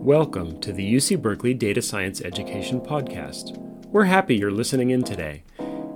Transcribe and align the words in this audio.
Welcome 0.00 0.60
to 0.60 0.72
the 0.72 0.94
UC 0.94 1.20
Berkeley 1.20 1.54
Data 1.54 1.82
Science 1.82 2.20
Education 2.20 2.80
Podcast. 2.80 3.58
We're 3.88 4.04
happy 4.04 4.36
you're 4.36 4.52
listening 4.52 4.90
in 4.90 5.02
today. 5.02 5.42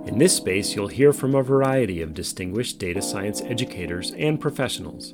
In 0.05 0.17
this 0.19 0.35
space, 0.35 0.75
you'll 0.75 0.89
hear 0.89 1.13
from 1.13 1.33
a 1.33 1.41
variety 1.41 2.01
of 2.01 2.13
distinguished 2.13 2.79
data 2.79 3.01
science 3.01 3.41
educators 3.41 4.11
and 4.11 4.41
professionals. 4.41 5.13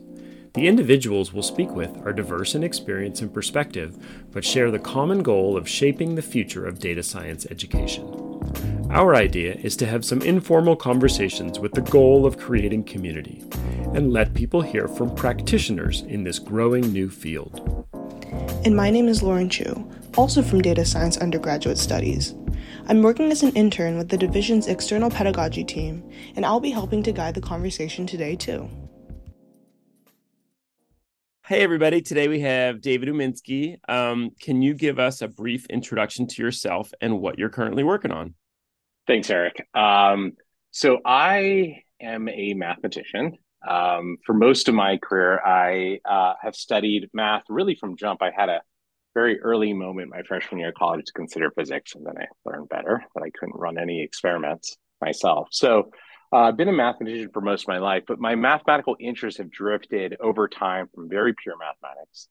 The 0.56 0.68
individuals 0.68 1.32
we'll 1.32 1.44
speak 1.44 1.70
with 1.70 1.96
are 2.06 2.12
diverse 2.12 2.56
in 2.56 2.64
experience 2.64 3.22
and 3.22 3.32
perspective, 3.32 3.96
but 4.32 4.44
share 4.44 4.72
the 4.72 4.80
common 4.80 5.22
goal 5.22 5.56
of 5.56 5.70
shaping 5.70 6.16
the 6.16 6.24
future 6.24 6.66
of 6.66 6.80
data 6.80 7.04
science 7.04 7.46
education. 7.52 8.08
Our 8.90 9.14
idea 9.14 9.54
is 9.54 9.78
to 9.78 9.86
have 9.86 10.04
some 10.04 10.24
informal 10.24 10.76
conversations 10.76 11.60
with 11.60 11.74
the 11.74 11.82
goal 11.82 12.26
of 12.26 12.40
creating 12.40 12.86
community 12.86 13.44
and 13.94 14.12
let 14.12 14.34
people 14.34 14.62
hear 14.62 14.88
from 14.88 15.16
practitioners 15.16 16.02
in 16.02 16.24
this 16.24 16.40
growing 16.40 16.92
new 16.92 17.10
field. 17.10 17.79
And 18.66 18.76
my 18.76 18.90
name 18.90 19.08
is 19.08 19.24
Lauren 19.24 19.50
Chu, 19.50 19.90
also 20.18 20.42
from 20.42 20.62
Data 20.62 20.84
Science 20.84 21.16
Undergraduate 21.18 21.78
Studies. 21.78 22.36
I'm 22.88 23.02
working 23.02 23.32
as 23.32 23.42
an 23.42 23.54
intern 23.54 23.98
with 23.98 24.10
the 24.10 24.18
division's 24.18 24.68
external 24.68 25.10
pedagogy 25.10 25.64
team, 25.64 26.04
and 26.36 26.46
I'll 26.46 26.60
be 26.60 26.70
helping 26.70 27.02
to 27.04 27.14
guide 27.14 27.36
the 27.36 27.42
conversation 27.42 28.06
today 28.06 28.36
too. 28.36 28.70
Hey, 31.46 31.62
everybody. 31.62 32.02
Today 32.02 32.28
we 32.28 32.42
have 32.42 32.82
David 32.82 33.08
Uminsky. 33.08 33.78
Um, 33.88 34.32
can 34.42 34.62
you 34.62 34.74
give 34.74 35.00
us 35.00 35.22
a 35.22 35.30
brief 35.30 35.66
introduction 35.68 36.28
to 36.28 36.44
yourself 36.44 36.92
and 37.00 37.22
what 37.22 37.40
you're 37.40 37.50
currently 37.50 37.86
working 37.86 38.12
on? 38.12 38.36
Thanks, 39.08 39.30
Eric. 39.30 39.66
Um, 39.74 40.34
so 40.72 41.00
I 41.06 41.84
am 42.02 42.28
a 42.28 42.56
mathematician. 42.56 43.38
Um, 43.68 44.18
for 44.26 44.34
most 44.34 44.68
of 44.68 44.76
my 44.76 44.98
career, 44.98 45.40
I 45.46 46.00
uh, 46.06 46.34
have 46.42 46.56
studied 46.56 47.10
math 47.14 47.44
really 47.50 47.76
from 47.76 47.98
jump. 47.98 48.22
I 48.22 48.32
had 48.36 48.50
a 48.50 48.62
very 49.14 49.40
early 49.42 49.74
moment 49.74 50.10
my 50.10 50.24
freshman 50.24 50.60
year 50.60 50.70
of 50.70 50.76
college 50.76 51.06
to 51.06 51.14
consider 51.14 51.52
physics, 51.52 51.96
and 51.96 52.06
then 52.06 52.16
I 52.18 52.26
learned 52.50 52.70
better 52.70 53.04
that 53.16 53.24
I 53.24 53.30
couldn't 53.32 53.58
run 53.58 53.78
any 53.78 54.02
experiments 54.02 54.78
myself. 55.02 55.50
So 55.52 55.92
uh, 56.32 56.38
I've 56.38 56.58
been 56.58 56.70
a 56.70 56.74
mathematician 56.74 57.32
for 57.34 57.42
most 57.42 57.64
of 57.64 57.70
my 57.70 57.80
life, 57.80 58.04
but 58.08 58.20
my 58.20 58.36
mathematical 58.36 58.96
interests 59.00 59.40
have 59.40 59.50
drifted 59.50 60.16
over 60.20 60.48
time 60.48 60.88
from 60.94 61.10
very 61.10 61.34
pure 61.34 61.56
mathematics 61.58 62.28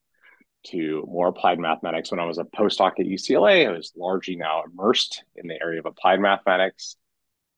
to 0.67 1.05
more 1.07 1.27
applied 1.27 1.59
mathematics. 1.59 2.11
When 2.11 2.19
I 2.19 2.25
was 2.25 2.37
a 2.37 2.43
postdoc 2.43 2.99
at 2.99 3.05
UCLA, 3.05 3.67
I 3.67 3.71
was 3.71 3.91
largely 3.97 4.35
now 4.35 4.63
immersed 4.63 5.23
in 5.35 5.47
the 5.47 5.61
area 5.61 5.79
of 5.79 5.85
applied 5.85 6.19
mathematics. 6.19 6.95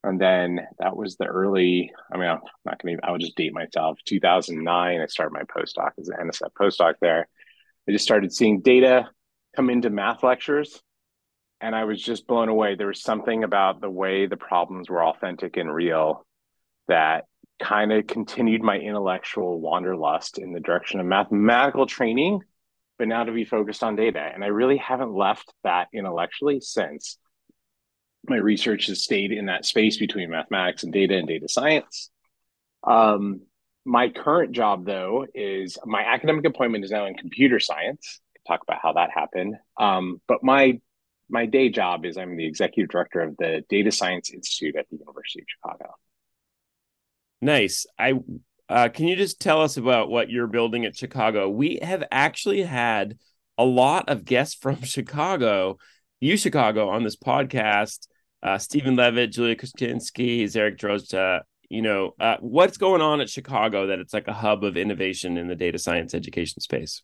And 0.03 0.19
then 0.19 0.61
that 0.79 0.95
was 0.95 1.15
the 1.15 1.25
early, 1.25 1.91
I 2.11 2.17
mean, 2.17 2.27
I'm 2.27 2.39
not 2.65 2.81
going 2.81 2.97
to, 2.97 3.05
I 3.05 3.11
would 3.11 3.21
just 3.21 3.35
date 3.35 3.53
myself. 3.53 3.99
2009, 4.05 4.99
I 4.99 5.05
started 5.05 5.33
my 5.33 5.43
postdoc 5.43 5.91
as 5.99 6.09
an 6.09 6.27
NSF 6.27 6.49
postdoc 6.59 6.95
there. 7.01 7.27
I 7.87 7.91
just 7.91 8.05
started 8.05 8.33
seeing 8.33 8.61
data 8.61 9.09
come 9.55 9.69
into 9.69 9.89
math 9.89 10.23
lectures 10.23 10.81
and 11.59 11.75
I 11.75 11.83
was 11.83 12.01
just 12.01 12.25
blown 12.25 12.49
away. 12.49 12.75
There 12.75 12.87
was 12.87 13.03
something 13.03 13.43
about 13.43 13.79
the 13.79 13.89
way 13.89 14.25
the 14.25 14.37
problems 14.37 14.89
were 14.89 15.05
authentic 15.05 15.57
and 15.57 15.73
real 15.73 16.25
that 16.87 17.25
kind 17.61 17.93
of 17.93 18.07
continued 18.07 18.63
my 18.63 18.77
intellectual 18.77 19.61
wanderlust 19.61 20.39
in 20.39 20.51
the 20.51 20.59
direction 20.59 20.99
of 20.99 21.05
mathematical 21.05 21.85
training, 21.85 22.41
but 22.97 23.07
now 23.07 23.23
to 23.23 23.31
be 23.31 23.45
focused 23.45 23.83
on 23.83 23.95
data. 23.95 24.19
And 24.19 24.43
I 24.43 24.47
really 24.47 24.77
haven't 24.77 25.13
left 25.13 25.53
that 25.63 25.87
intellectually 25.93 26.59
since. 26.59 27.17
My 28.27 28.37
research 28.37 28.87
has 28.87 29.03
stayed 29.03 29.31
in 29.31 29.47
that 29.47 29.65
space 29.65 29.97
between 29.97 30.29
mathematics 30.29 30.83
and 30.83 30.93
data 30.93 31.17
and 31.17 31.27
data 31.27 31.47
science. 31.49 32.09
Um, 32.83 33.41
my 33.85 34.09
current 34.09 34.51
job, 34.51 34.85
though, 34.85 35.25
is 35.33 35.77
my 35.85 36.01
academic 36.01 36.45
appointment 36.45 36.85
is 36.85 36.91
now 36.91 37.05
in 37.05 37.15
computer 37.15 37.59
science. 37.59 38.19
Talk 38.47 38.61
about 38.63 38.79
how 38.81 38.93
that 38.93 39.09
happened. 39.11 39.55
Um, 39.79 40.21
but 40.27 40.43
my 40.43 40.79
my 41.29 41.45
day 41.45 41.69
job 41.69 42.05
is 42.05 42.17
I'm 42.17 42.35
the 42.35 42.45
executive 42.45 42.89
director 42.89 43.21
of 43.21 43.37
the 43.37 43.63
Data 43.69 43.91
Science 43.91 44.31
Institute 44.31 44.75
at 44.75 44.87
the 44.89 44.97
University 44.97 45.41
of 45.41 45.45
Chicago. 45.47 45.95
Nice. 47.41 47.85
I 47.97 48.19
uh, 48.69 48.89
can 48.89 49.07
you 49.07 49.15
just 49.15 49.41
tell 49.41 49.61
us 49.61 49.77
about 49.77 50.09
what 50.09 50.29
you're 50.29 50.47
building 50.47 50.85
at 50.85 50.95
Chicago? 50.95 51.49
We 51.49 51.79
have 51.81 52.03
actually 52.11 52.61
had 52.61 53.17
a 53.57 53.65
lot 53.65 54.09
of 54.09 54.25
guests 54.25 54.55
from 54.61 54.81
Chicago, 54.83 55.77
you 56.19 56.37
Chicago, 56.37 56.89
on 56.89 57.03
this 57.03 57.15
podcast. 57.15 58.07
Uh, 58.43 58.57
Steven 58.57 58.95
Levitt, 58.95 59.31
Julia 59.31 59.55
Koschinsky, 59.55 60.43
Zarek 60.43 60.77
Drozda. 60.77 61.41
You 61.69 61.81
know, 61.81 62.11
uh, 62.19 62.37
what's 62.41 62.77
going 62.77 63.01
on 63.01 63.21
at 63.21 63.29
Chicago 63.29 63.87
that 63.87 63.99
it's 63.99 64.13
like 64.13 64.27
a 64.27 64.33
hub 64.33 64.63
of 64.63 64.75
innovation 64.75 65.37
in 65.37 65.47
the 65.47 65.55
data 65.55 65.77
science 65.77 66.13
education 66.13 66.59
space? 66.61 67.01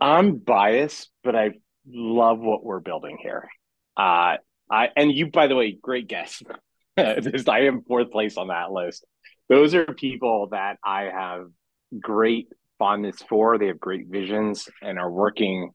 I'm 0.00 0.38
biased, 0.38 1.10
but 1.22 1.36
I 1.36 1.50
love 1.86 2.40
what 2.40 2.64
we're 2.64 2.80
building 2.80 3.18
here. 3.22 3.48
Uh, 3.96 4.36
I 4.70 4.88
and 4.96 5.12
you, 5.12 5.30
by 5.30 5.46
the 5.46 5.56
way, 5.56 5.72
great 5.72 6.08
guess. 6.08 6.42
I 6.96 7.60
am 7.60 7.82
fourth 7.82 8.10
place 8.10 8.36
on 8.36 8.48
that 8.48 8.72
list. 8.72 9.04
Those 9.48 9.74
are 9.74 9.84
people 9.84 10.48
that 10.52 10.78
I 10.84 11.02
have 11.04 11.46
great 12.00 12.48
fondness 12.78 13.22
for. 13.28 13.58
They 13.58 13.66
have 13.66 13.80
great 13.80 14.06
visions 14.08 14.68
and 14.82 14.98
are 14.98 15.10
working 15.10 15.70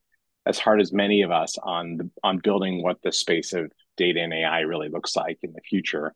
as 0.45 0.59
hard 0.59 0.79
as 0.79 0.93
many 0.93 1.23
of 1.23 1.31
us 1.31 1.57
on 1.61 1.97
the, 1.97 2.09
on 2.23 2.39
building 2.39 2.83
what 2.83 2.97
the 3.03 3.11
space 3.11 3.53
of 3.53 3.71
data 3.97 4.21
and 4.21 4.33
AI 4.33 4.61
really 4.61 4.89
looks 4.89 5.15
like 5.15 5.39
in 5.43 5.53
the 5.53 5.61
future. 5.61 6.13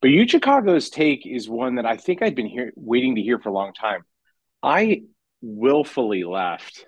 But 0.00 0.10
U 0.10 0.28
Chicago's 0.28 0.90
take 0.90 1.26
is 1.26 1.48
one 1.48 1.76
that 1.76 1.86
I 1.86 1.96
think 1.96 2.22
I'd 2.22 2.36
been 2.36 2.46
here 2.46 2.72
waiting 2.76 3.16
to 3.16 3.22
hear 3.22 3.38
for 3.38 3.48
a 3.48 3.52
long 3.52 3.72
time. 3.72 4.02
I 4.62 5.02
willfully 5.40 6.24
left 6.24 6.86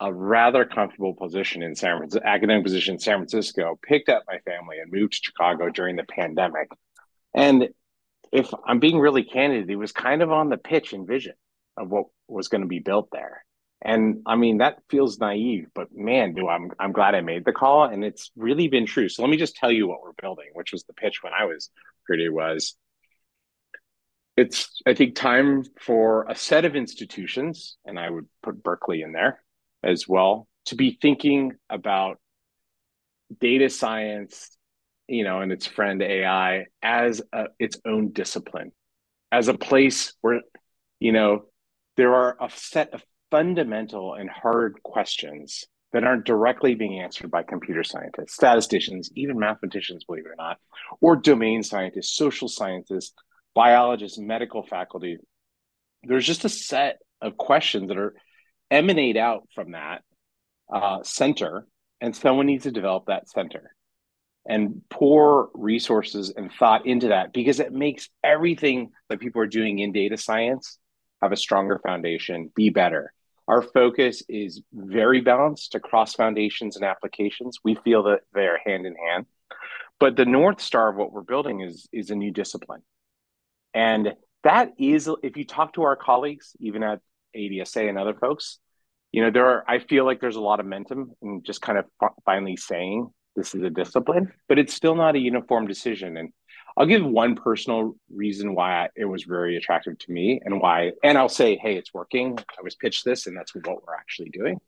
a 0.00 0.12
rather 0.12 0.64
comfortable 0.64 1.14
position 1.14 1.62
in 1.62 1.74
San 1.74 1.98
Francisco, 1.98 2.26
academic 2.26 2.64
position 2.64 2.94
in 2.94 3.00
San 3.00 3.18
Francisco, 3.18 3.78
picked 3.82 4.08
up 4.08 4.24
my 4.28 4.38
family 4.38 4.78
and 4.78 4.92
moved 4.92 5.14
to 5.14 5.20
Chicago 5.22 5.70
during 5.70 5.96
the 5.96 6.04
pandemic. 6.04 6.68
And 7.34 7.68
if 8.32 8.50
I'm 8.66 8.78
being 8.78 8.98
really 8.98 9.24
candid, 9.24 9.68
it 9.68 9.76
was 9.76 9.92
kind 9.92 10.22
of 10.22 10.30
on 10.30 10.48
the 10.48 10.56
pitch 10.56 10.92
and 10.92 11.06
vision 11.06 11.34
of 11.76 11.90
what 11.90 12.06
was 12.28 12.48
going 12.48 12.60
to 12.60 12.68
be 12.68 12.78
built 12.78 13.08
there. 13.10 13.44
And 13.80 14.22
I 14.26 14.36
mean, 14.36 14.58
that 14.58 14.82
feels 14.90 15.18
naive, 15.18 15.68
but 15.74 15.88
man, 15.94 16.34
do 16.34 16.48
I'm 16.48 16.72
I'm 16.78 16.92
glad 16.92 17.14
I 17.14 17.20
made 17.20 17.44
the 17.44 17.52
call 17.52 17.84
and 17.84 18.04
it's 18.04 18.30
really 18.36 18.68
been 18.68 18.86
true. 18.86 19.08
So 19.08 19.22
let 19.22 19.30
me 19.30 19.36
just 19.36 19.56
tell 19.56 19.70
you 19.70 19.86
what 19.86 20.02
we're 20.02 20.20
building, 20.20 20.50
which 20.54 20.72
was 20.72 20.82
the 20.84 20.94
pitch 20.94 21.22
when 21.22 21.32
I 21.32 21.44
was 21.44 21.70
Purdue 22.06 22.32
was 22.32 22.74
it's 24.36 24.80
I 24.86 24.94
think 24.94 25.14
time 25.14 25.64
for 25.80 26.26
a 26.28 26.34
set 26.34 26.64
of 26.64 26.76
institutions, 26.76 27.76
and 27.84 27.98
I 27.98 28.10
would 28.10 28.26
put 28.42 28.62
Berkeley 28.62 29.02
in 29.02 29.12
there, 29.12 29.42
as 29.82 30.08
well 30.08 30.48
to 30.66 30.74
be 30.74 30.98
thinking 31.00 31.52
about 31.70 32.18
data 33.40 33.68
science 33.68 34.56
you 35.06 35.24
know 35.24 35.40
and 35.40 35.52
its 35.52 35.66
friend 35.66 36.02
ai 36.02 36.66
as 36.82 37.20
a, 37.32 37.46
its 37.58 37.78
own 37.84 38.10
discipline 38.12 38.72
as 39.32 39.48
a 39.48 39.54
place 39.54 40.14
where 40.20 40.40
you 41.00 41.12
know 41.12 41.44
there 41.96 42.14
are 42.14 42.36
a 42.40 42.50
set 42.50 42.94
of 42.94 43.02
fundamental 43.30 44.14
and 44.14 44.30
hard 44.30 44.82
questions 44.82 45.64
that 45.92 46.04
aren't 46.04 46.24
directly 46.24 46.74
being 46.74 47.00
answered 47.00 47.30
by 47.30 47.42
computer 47.42 47.82
scientists 47.82 48.34
statisticians 48.34 49.10
even 49.14 49.38
mathematicians 49.38 50.04
believe 50.04 50.26
it 50.26 50.30
or 50.30 50.36
not 50.36 50.58
or 51.00 51.16
domain 51.16 51.62
scientists 51.62 52.16
social 52.16 52.48
scientists 52.48 53.12
biologists 53.54 54.18
medical 54.18 54.62
faculty 54.62 55.18
there's 56.04 56.26
just 56.26 56.44
a 56.44 56.48
set 56.48 56.98
of 57.20 57.36
questions 57.36 57.88
that 57.88 57.98
are 57.98 58.14
emanate 58.70 59.16
out 59.16 59.48
from 59.54 59.72
that 59.72 60.02
uh, 60.72 61.02
center, 61.02 61.66
and 62.00 62.14
someone 62.14 62.46
needs 62.46 62.64
to 62.64 62.70
develop 62.70 63.06
that 63.06 63.28
center 63.28 63.74
and 64.46 64.82
pour 64.88 65.50
resources 65.54 66.32
and 66.34 66.50
thought 66.52 66.86
into 66.86 67.08
that 67.08 67.32
because 67.32 67.60
it 67.60 67.72
makes 67.72 68.08
everything 68.24 68.90
that 69.08 69.20
people 69.20 69.42
are 69.42 69.46
doing 69.46 69.78
in 69.78 69.92
data 69.92 70.16
science 70.16 70.78
have 71.20 71.32
a 71.32 71.36
stronger 71.36 71.80
foundation, 71.84 72.50
be 72.54 72.70
better. 72.70 73.12
Our 73.48 73.62
focus 73.62 74.22
is 74.28 74.62
very 74.72 75.22
balanced 75.22 75.74
across 75.74 76.14
foundations 76.14 76.76
and 76.76 76.84
applications. 76.84 77.58
We 77.64 77.76
feel 77.76 78.02
that 78.04 78.20
they 78.34 78.46
are 78.46 78.58
hand 78.64 78.86
in 78.86 78.94
hand. 78.94 79.24
But 79.98 80.16
the 80.16 80.26
North 80.26 80.60
Star 80.60 80.90
of 80.90 80.96
what 80.96 81.12
we're 81.12 81.22
building 81.22 81.62
is, 81.62 81.88
is 81.90 82.10
a 82.10 82.14
new 82.14 82.30
discipline. 82.30 82.82
And 83.72 84.12
that 84.44 84.72
is, 84.78 85.10
if 85.22 85.36
you 85.38 85.46
talk 85.46 85.72
to 85.72 85.82
our 85.82 85.96
colleagues, 85.96 86.54
even 86.60 86.82
at 86.82 87.00
ADSA 87.34 87.88
and 87.88 87.98
other 87.98 88.14
folks, 88.14 88.58
you 89.12 89.22
know, 89.22 89.30
there 89.30 89.46
are, 89.46 89.64
I 89.66 89.78
feel 89.78 90.04
like 90.04 90.20
there's 90.20 90.36
a 90.36 90.40
lot 90.40 90.60
of 90.60 90.66
momentum 90.66 91.12
in 91.22 91.42
just 91.42 91.62
kind 91.62 91.78
of 91.78 91.86
finally 92.26 92.56
saying 92.56 93.08
this 93.34 93.54
is 93.54 93.62
a 93.62 93.70
discipline, 93.70 94.30
but 94.48 94.58
it's 94.58 94.74
still 94.74 94.94
not 94.94 95.16
a 95.16 95.18
uniform 95.18 95.66
decision. 95.66 96.18
And 96.18 96.32
I'll 96.78 96.86
give 96.86 97.04
one 97.04 97.34
personal 97.34 97.96
reason 98.08 98.54
why 98.54 98.90
it 98.94 99.04
was 99.04 99.24
very 99.24 99.56
attractive 99.56 99.98
to 99.98 100.12
me 100.12 100.40
and 100.44 100.60
why, 100.60 100.92
and 101.02 101.18
I'll 101.18 101.28
say, 101.28 101.56
hey, 101.56 101.74
it's 101.74 101.92
working. 101.92 102.38
I 102.38 102.62
was 102.62 102.76
pitched 102.76 103.04
this, 103.04 103.26
and 103.26 103.36
that's 103.36 103.52
what 103.52 103.66
we're 103.66 103.96
actually 103.96 104.30
doing. 104.30 104.60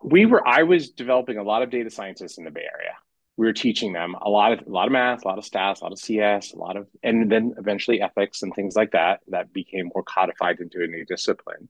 We 0.00 0.26
were, 0.26 0.46
I 0.46 0.62
was 0.62 0.90
developing 0.90 1.38
a 1.38 1.42
lot 1.42 1.62
of 1.62 1.70
data 1.70 1.90
scientists 1.90 2.38
in 2.38 2.44
the 2.44 2.52
Bay 2.52 2.60
Area. 2.72 2.92
We 3.36 3.46
were 3.46 3.52
teaching 3.52 3.92
them 3.92 4.14
a 4.14 4.30
lot 4.30 4.52
of 4.52 4.64
a 4.64 4.70
lot 4.70 4.86
of 4.86 4.92
math, 4.92 5.24
a 5.24 5.28
lot 5.28 5.38
of 5.38 5.44
stats, 5.44 5.80
a 5.80 5.84
lot 5.84 5.92
of 5.92 5.98
CS, 5.98 6.52
a 6.52 6.56
lot 6.56 6.76
of, 6.76 6.86
and 7.02 7.28
then 7.28 7.54
eventually 7.58 8.00
ethics 8.00 8.42
and 8.42 8.54
things 8.54 8.76
like 8.76 8.92
that. 8.92 9.22
That 9.26 9.52
became 9.52 9.90
more 9.92 10.04
codified 10.04 10.60
into 10.60 10.84
a 10.84 10.86
new 10.86 11.04
discipline 11.04 11.68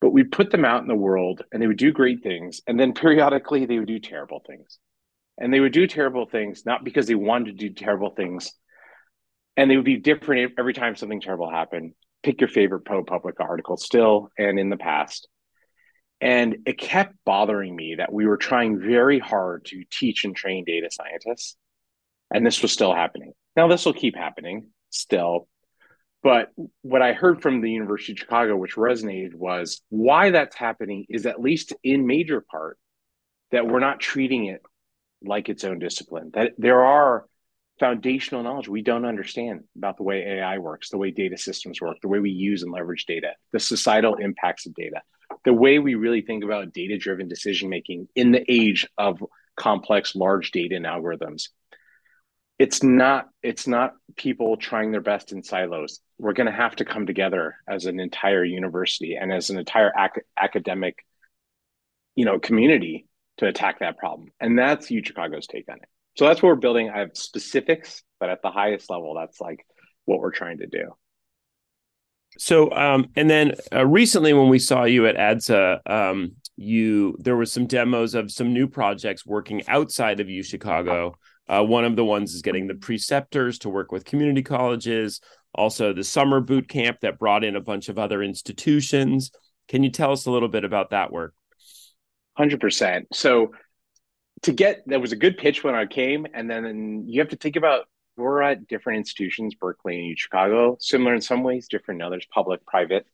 but 0.00 0.10
we 0.10 0.24
put 0.24 0.50
them 0.50 0.64
out 0.64 0.80
in 0.80 0.88
the 0.88 0.94
world 0.94 1.42
and 1.52 1.60
they 1.60 1.66
would 1.66 1.76
do 1.76 1.92
great 1.92 2.22
things. 2.22 2.62
And 2.66 2.80
then 2.80 2.94
periodically 2.94 3.66
they 3.66 3.78
would 3.78 3.86
do 3.86 3.98
terrible 3.98 4.42
things. 4.46 4.78
And 5.40 5.52
they 5.52 5.60
would 5.60 5.72
do 5.72 5.86
terrible 5.86 6.26
things, 6.26 6.64
not 6.66 6.84
because 6.84 7.06
they 7.06 7.14
wanted 7.14 7.58
to 7.58 7.68
do 7.68 7.74
terrible 7.74 8.10
things. 8.10 8.52
And 9.56 9.70
they 9.70 9.76
would 9.76 9.86
be 9.86 9.96
different 9.96 10.52
every 10.58 10.74
time 10.74 10.94
something 10.94 11.20
terrible 11.20 11.50
happened. 11.50 11.94
Pick 12.22 12.40
your 12.40 12.48
favorite 12.48 12.84
ProPublica 12.84 13.40
article 13.40 13.78
still 13.78 14.28
and 14.38 14.60
in 14.60 14.68
the 14.68 14.76
past. 14.76 15.26
And 16.20 16.58
it 16.66 16.78
kept 16.78 17.14
bothering 17.24 17.74
me 17.74 17.94
that 17.96 18.12
we 18.12 18.26
were 18.26 18.36
trying 18.36 18.78
very 18.78 19.18
hard 19.18 19.64
to 19.66 19.82
teach 19.90 20.24
and 20.24 20.36
train 20.36 20.64
data 20.66 20.90
scientists. 20.90 21.56
And 22.30 22.46
this 22.46 22.60
was 22.60 22.72
still 22.72 22.94
happening. 22.94 23.32
Now, 23.56 23.68
this 23.68 23.86
will 23.86 23.94
keep 23.94 24.14
happening 24.14 24.68
still. 24.90 25.48
But 26.22 26.50
what 26.82 27.00
I 27.00 27.14
heard 27.14 27.40
from 27.40 27.62
the 27.62 27.70
University 27.70 28.12
of 28.12 28.18
Chicago, 28.18 28.54
which 28.56 28.76
resonated, 28.76 29.34
was 29.34 29.80
why 29.88 30.30
that's 30.30 30.54
happening 30.54 31.06
is 31.08 31.24
at 31.24 31.40
least 31.40 31.72
in 31.82 32.06
major 32.06 32.42
part 32.42 32.78
that 33.50 33.66
we're 33.66 33.80
not 33.80 34.00
treating 34.00 34.44
it 34.44 34.60
like 35.22 35.48
its 35.48 35.64
own 35.64 35.78
discipline. 35.78 36.30
That 36.34 36.52
there 36.58 36.84
are 36.84 37.26
foundational 37.78 38.42
knowledge 38.42 38.68
we 38.68 38.82
don't 38.82 39.06
understand 39.06 39.64
about 39.76 39.96
the 39.96 40.02
way 40.02 40.22
AI 40.22 40.58
works, 40.58 40.90
the 40.90 40.98
way 40.98 41.10
data 41.10 41.38
systems 41.38 41.80
work, 41.80 41.96
the 42.02 42.08
way 42.08 42.18
we 42.18 42.30
use 42.30 42.62
and 42.62 42.72
leverage 42.72 43.06
data, 43.06 43.32
the 43.52 43.60
societal 43.60 44.16
impacts 44.16 44.66
of 44.66 44.74
data, 44.74 45.00
the 45.44 45.54
way 45.54 45.78
we 45.78 45.94
really 45.94 46.20
think 46.20 46.44
about 46.44 46.72
data 46.72 46.98
driven 46.98 47.28
decision 47.28 47.68
making 47.68 48.08
in 48.14 48.32
the 48.32 48.44
age 48.50 48.86
of 48.98 49.24
complex 49.56 50.14
large 50.14 50.50
data 50.50 50.76
and 50.76 50.86
algorithms 50.86 51.48
it's 52.60 52.82
not 52.82 53.30
it's 53.42 53.66
not 53.66 53.94
people 54.16 54.58
trying 54.58 54.92
their 54.92 55.00
best 55.00 55.32
in 55.32 55.42
silos 55.42 56.00
we're 56.18 56.34
going 56.34 56.46
to 56.46 56.52
have 56.52 56.76
to 56.76 56.84
come 56.84 57.06
together 57.06 57.56
as 57.66 57.86
an 57.86 57.98
entire 57.98 58.44
university 58.44 59.16
and 59.16 59.32
as 59.32 59.48
an 59.48 59.58
entire 59.58 59.90
ac- 59.98 60.20
academic 60.38 60.98
you 62.14 62.26
know 62.26 62.38
community 62.38 63.06
to 63.40 63.46
attack 63.46 63.80
that 63.80 63.98
problem. 63.98 64.28
And 64.40 64.58
that's 64.58 64.90
u 64.90 65.02
chicago's 65.04 65.46
take 65.46 65.68
on 65.68 65.76
it. 65.76 65.88
So 66.16 66.26
that's 66.26 66.42
what 66.42 66.48
we're 66.48 66.56
building. 66.56 66.90
I 66.90 67.00
have 67.00 67.10
specifics 67.14 68.02
but 68.18 68.28
at 68.30 68.42
the 68.42 68.50
highest 68.50 68.90
level 68.90 69.14
that's 69.14 69.40
like 69.40 69.66
what 70.04 70.20
we're 70.20 70.30
trying 70.30 70.58
to 70.58 70.66
do. 70.66 70.92
So 72.38 72.72
um 72.72 73.08
and 73.16 73.28
then 73.28 73.54
uh, 73.72 73.86
recently 73.86 74.32
when 74.32 74.48
we 74.48 74.58
saw 74.58 74.84
you 74.84 75.06
at 75.06 75.16
adsa 75.16 75.80
um 75.90 76.32
you 76.56 77.16
there 77.18 77.36
was 77.36 77.50
some 77.50 77.66
demos 77.66 78.14
of 78.14 78.30
some 78.30 78.52
new 78.52 78.68
projects 78.68 79.26
working 79.26 79.62
outside 79.66 80.20
of 80.20 80.28
u 80.28 80.42
chicago 80.42 81.14
uh, 81.50 81.64
one 81.64 81.84
of 81.84 81.96
the 81.96 82.04
ones 82.04 82.32
is 82.32 82.42
getting 82.42 82.68
the 82.68 82.74
preceptors 82.74 83.58
to 83.58 83.68
work 83.68 83.90
with 83.90 84.04
community 84.04 84.42
colleges, 84.42 85.20
also 85.52 85.92
the 85.92 86.04
summer 86.04 86.40
boot 86.40 86.68
camp 86.68 86.98
that 87.00 87.18
brought 87.18 87.42
in 87.42 87.56
a 87.56 87.60
bunch 87.60 87.88
of 87.88 87.98
other 87.98 88.22
institutions. 88.22 89.32
Can 89.66 89.82
you 89.82 89.90
tell 89.90 90.12
us 90.12 90.26
a 90.26 90.30
little 90.30 90.48
bit 90.48 90.64
about 90.64 90.90
that 90.90 91.10
work? 91.10 91.34
100%. 92.38 93.06
So, 93.12 93.52
to 94.42 94.52
get 94.52 94.82
that 94.86 95.00
was 95.02 95.12
a 95.12 95.16
good 95.16 95.36
pitch 95.36 95.62
when 95.62 95.74
I 95.74 95.84
came, 95.84 96.26
and 96.32 96.48
then 96.50 97.04
you 97.06 97.20
have 97.20 97.28
to 97.30 97.36
think 97.36 97.56
about 97.56 97.86
we're 98.16 98.42
at 98.42 98.66
different 98.66 98.98
institutions, 98.98 99.54
Berkeley 99.54 100.08
and 100.08 100.18
Chicago, 100.18 100.76
similar 100.80 101.14
in 101.14 101.20
some 101.20 101.42
ways, 101.42 101.68
different 101.68 102.00
in 102.00 102.06
others, 102.06 102.26
public, 102.32 102.64
private. 102.66 103.06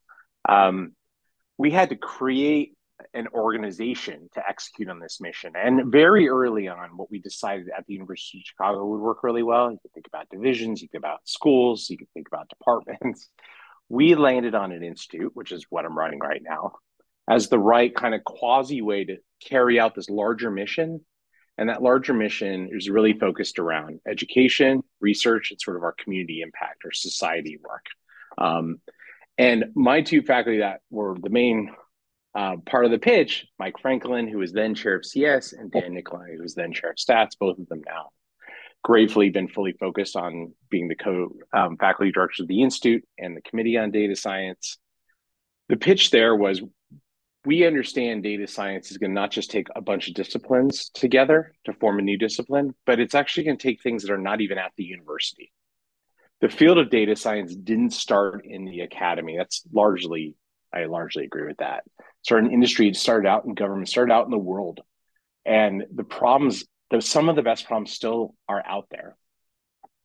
Um, 0.49 0.93
we 1.59 1.71
had 1.71 1.91
to 1.91 1.97
create 1.97 2.77
an 3.15 3.29
organization 3.29 4.29
to 4.35 4.49
execute 4.49 4.89
on 4.89 5.01
this 5.01 5.21
mission. 5.21 5.53
And 5.57 5.93
very 5.93 6.29
early 6.29 6.69
on, 6.69 6.97
what 6.97 7.11
we 7.11 7.19
decided 7.19 7.69
at 7.77 7.87
the 7.87 7.95
University 7.95 8.39
of 8.39 8.45
Chicago 8.45 8.87
would 8.87 9.01
work 9.01 9.23
really 9.23 9.43
well. 9.43 9.71
You 9.71 9.79
could 9.81 9.93
think 9.93 10.07
about 10.07 10.29
divisions, 10.31 10.81
you 10.81 10.89
could 10.89 10.93
think 10.93 11.05
about 11.05 11.21
schools, 11.29 11.89
you 11.91 11.99
could 11.99 12.11
think 12.15 12.29
about 12.29 12.49
departments. 12.49 13.29
We 13.89 14.17
landed 14.17 14.57
on 14.57 14.73
an 14.73 14.83
institute, 14.83 15.31
which 15.35 15.53
is 15.53 15.65
what 15.71 15.85
I'm 15.85 15.97
running 15.97 16.19
right 16.19 16.43
now, 16.43 16.73
as 17.29 17.49
the 17.49 17.59
right 17.59 17.95
kind 17.95 18.15
of 18.15 18.25
quasi 18.25 18.83
way 18.83 19.05
to 19.05 19.17
carry 19.45 19.79
out 19.79 19.95
this 19.95 20.09
larger 20.09 20.51
mission. 20.51 21.01
And 21.59 21.71
that 21.71 21.83
larger 21.83 22.13
mission 22.13 22.69
is 22.71 22.91
really 22.91 23.15
focused 23.15 23.59
around 23.59 24.01
education, 24.07 24.83
research, 25.01 25.51
and 25.51 25.61
sort 25.61 25.77
of 25.77 25.85
our 25.85 25.95
community 25.99 26.43
impact 26.43 26.85
or 26.85 26.93
society 26.93 27.59
work. 27.63 27.87
Um, 28.37 28.81
and 29.39 29.67
my 29.75 30.03
two 30.03 30.23
faculty 30.23 30.59
that 30.59 30.81
were 30.91 31.17
the 31.19 31.31
main 31.31 31.75
uh, 32.35 32.57
part 32.67 32.85
of 32.85 32.91
the 32.91 32.99
pitch, 32.99 33.47
Mike 33.59 33.79
Franklin, 33.81 34.29
who 34.29 34.39
was 34.39 34.53
then 34.53 34.75
chair 34.75 34.97
of 34.97 35.07
CS, 35.07 35.55
and 35.55 35.71
Dan 35.71 35.95
Nicolae, 35.95 36.37
who 36.37 36.43
was 36.43 36.55
then 36.55 36.75
chair 36.75 36.91
of 36.91 36.97
stats, 36.97 37.39
both 37.39 37.59
of 37.59 37.67
them 37.69 37.83
now 37.87 38.11
gratefully 38.87 39.31
been 39.31 39.49
fully 39.49 39.73
focused 39.73 40.15
on 40.15 40.53
being 40.71 40.87
the 40.87 40.95
co 40.95 41.29
um, 41.53 41.77
faculty 41.77 42.13
director 42.13 42.45
of 42.45 42.49
the 42.49 42.63
Institute 42.63 43.05
and 43.19 43.37
the 43.37 43.43
Committee 43.43 43.77
on 43.77 43.91
Data 43.91 44.15
Science. 44.15 44.79
The 45.69 45.77
pitch 45.77 46.11
there 46.11 46.37
was 46.37 46.63
we 47.47 47.65
understand 47.65 48.23
data 48.23 48.47
science 48.47 48.91
is 48.91 48.99
going 48.99 49.11
to 49.11 49.15
not 49.15 49.31
just 49.31 49.51
take 49.51 49.69
a 49.75 49.81
bunch 49.81 50.09
of 50.09 50.15
disciplines 50.15 50.91
together 50.91 51.53
to 51.65 51.73
form 51.73 51.99
a 51.99 52.03
new 52.03 52.19
discipline, 52.19 52.75
but 52.85 53.01
it's 53.01 53.15
actually 53.15 53.45
going 53.45 53.57
to 53.57 53.63
take 53.63 53.83
things 53.83 54.03
that 54.03 54.13
are 54.13 54.19
not 54.19 54.41
even 54.41 54.59
at 54.59 54.73
the 54.77 54.85
university. 54.85 55.53
The 56.41 56.49
field 56.49 56.79
of 56.79 56.91
data 56.91 57.17
science 57.17 57.55
didn't 57.55 57.93
start 57.93 58.45
in 58.45 58.65
the 58.65 58.81
academy. 58.81 59.37
That's 59.39 59.63
largely, 59.73 60.35
I 60.75 60.85
largely 60.85 61.25
agree 61.25 61.47
with 61.47 61.59
that 61.59 61.85
certain 62.27 62.51
industry 62.51 62.93
started 62.93 63.29
out 63.29 63.45
in 63.45 63.55
government, 63.55 63.89
started 63.89 64.13
out 64.13 64.25
in 64.25 64.33
the 64.33 64.39
world. 64.39 64.81
And 65.45 65.85
the 65.95 66.03
problems, 66.03 66.65
the, 66.91 67.01
some 67.01 67.29
of 67.29 67.37
the 67.37 67.43
best 67.43 67.67
problems 67.67 67.93
still 67.93 68.35
are 68.49 68.63
out 68.67 68.89
there. 68.91 69.17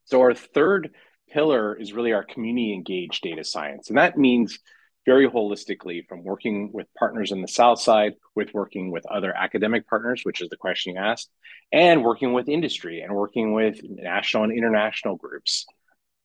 So 0.05 0.21
our 0.21 0.35
third 0.35 0.91
pillar 1.31 1.75
is 1.75 1.93
really 1.93 2.13
our 2.13 2.23
community 2.23 2.73
engaged 2.73 3.23
data 3.23 3.43
science. 3.43 3.89
And 3.89 3.97
that 3.97 4.17
means 4.17 4.59
very 5.06 5.27
holistically 5.27 6.07
from 6.07 6.24
working 6.24 6.71
with 6.71 6.88
partners 6.98 7.31
in 7.31 7.42
the 7.42 7.48
South 7.48 7.80
side, 7.80 8.13
with 8.36 8.53
working 8.53 8.92
with 8.92 9.06
other 9.07 9.36
academic 9.36 9.88
partners, 9.88 10.21
which 10.24 10.42
is 10.42 10.50
the 10.50 10.57
question 10.57 10.94
you 10.94 11.01
asked, 11.01 11.30
and 11.71 12.03
working 12.03 12.33
with 12.33 12.50
industry 12.50 13.01
and 13.01 13.13
working 13.13 13.53
with 13.53 13.80
national 13.83 14.44
and 14.44 14.57
international 14.57 15.15
groups. 15.15 15.65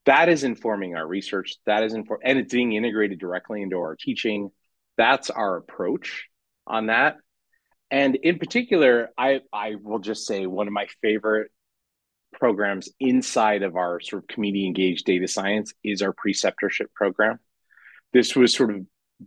That 0.04 0.28
is 0.28 0.44
informing 0.44 0.94
our 0.94 1.06
research. 1.06 1.56
That 1.66 1.82
is 1.82 1.94
inform, 1.94 2.20
and 2.22 2.38
it's 2.38 2.52
being 2.52 2.74
integrated 2.74 3.18
directly 3.18 3.62
into 3.62 3.76
our 3.76 3.96
teaching, 3.96 4.50
that's 4.96 5.30
our 5.30 5.56
approach 5.56 6.26
on 6.66 6.86
that. 6.86 7.16
And 7.90 8.16
in 8.16 8.38
particular, 8.38 9.10
I, 9.16 9.40
I 9.52 9.76
will 9.80 10.00
just 10.00 10.26
say 10.26 10.46
one 10.46 10.66
of 10.66 10.72
my 10.72 10.86
favorite 11.02 11.50
programs 12.32 12.88
inside 13.00 13.62
of 13.62 13.76
our 13.76 14.00
sort 14.00 14.24
of 14.24 14.28
community 14.28 14.66
engaged 14.66 15.06
data 15.06 15.28
science 15.28 15.72
is 15.84 16.02
our 16.02 16.12
preceptorship 16.12 16.92
program. 16.94 17.38
This 18.12 18.34
was 18.34 18.54
sort 18.54 18.70
of 18.70 18.82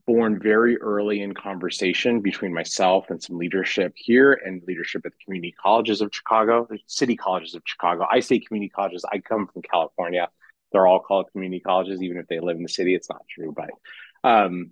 born 0.06 0.40
very 0.40 0.78
early 0.78 1.22
in 1.22 1.34
conversation 1.34 2.22
between 2.22 2.54
myself 2.54 3.10
and 3.10 3.22
some 3.22 3.38
leadership 3.38 3.94
here 3.96 4.34
and 4.34 4.62
leadership 4.68 5.06
at 5.06 5.12
the 5.12 5.18
community 5.24 5.54
colleges 5.62 6.02
of 6.02 6.10
Chicago, 6.14 6.68
the 6.70 6.80
city 6.86 7.16
colleges 7.16 7.56
of 7.56 7.64
Chicago. 7.66 8.06
I 8.10 8.20
say 8.20 8.40
community 8.40 8.70
colleges, 8.70 9.04
I 9.12 9.20
come 9.20 9.48
from 9.48 9.64
California. 9.64 10.30
They're 10.72 10.86
all 10.86 11.00
called 11.00 11.32
community 11.32 11.62
colleges, 11.62 12.04
even 12.04 12.18
if 12.18 12.28
they 12.28 12.40
live 12.40 12.58
in 12.58 12.64
the 12.64 12.70
city. 12.70 12.94
It's 12.94 13.10
not 13.10 13.24
true, 13.28 13.56
but 13.56 13.70
um, 14.24 14.72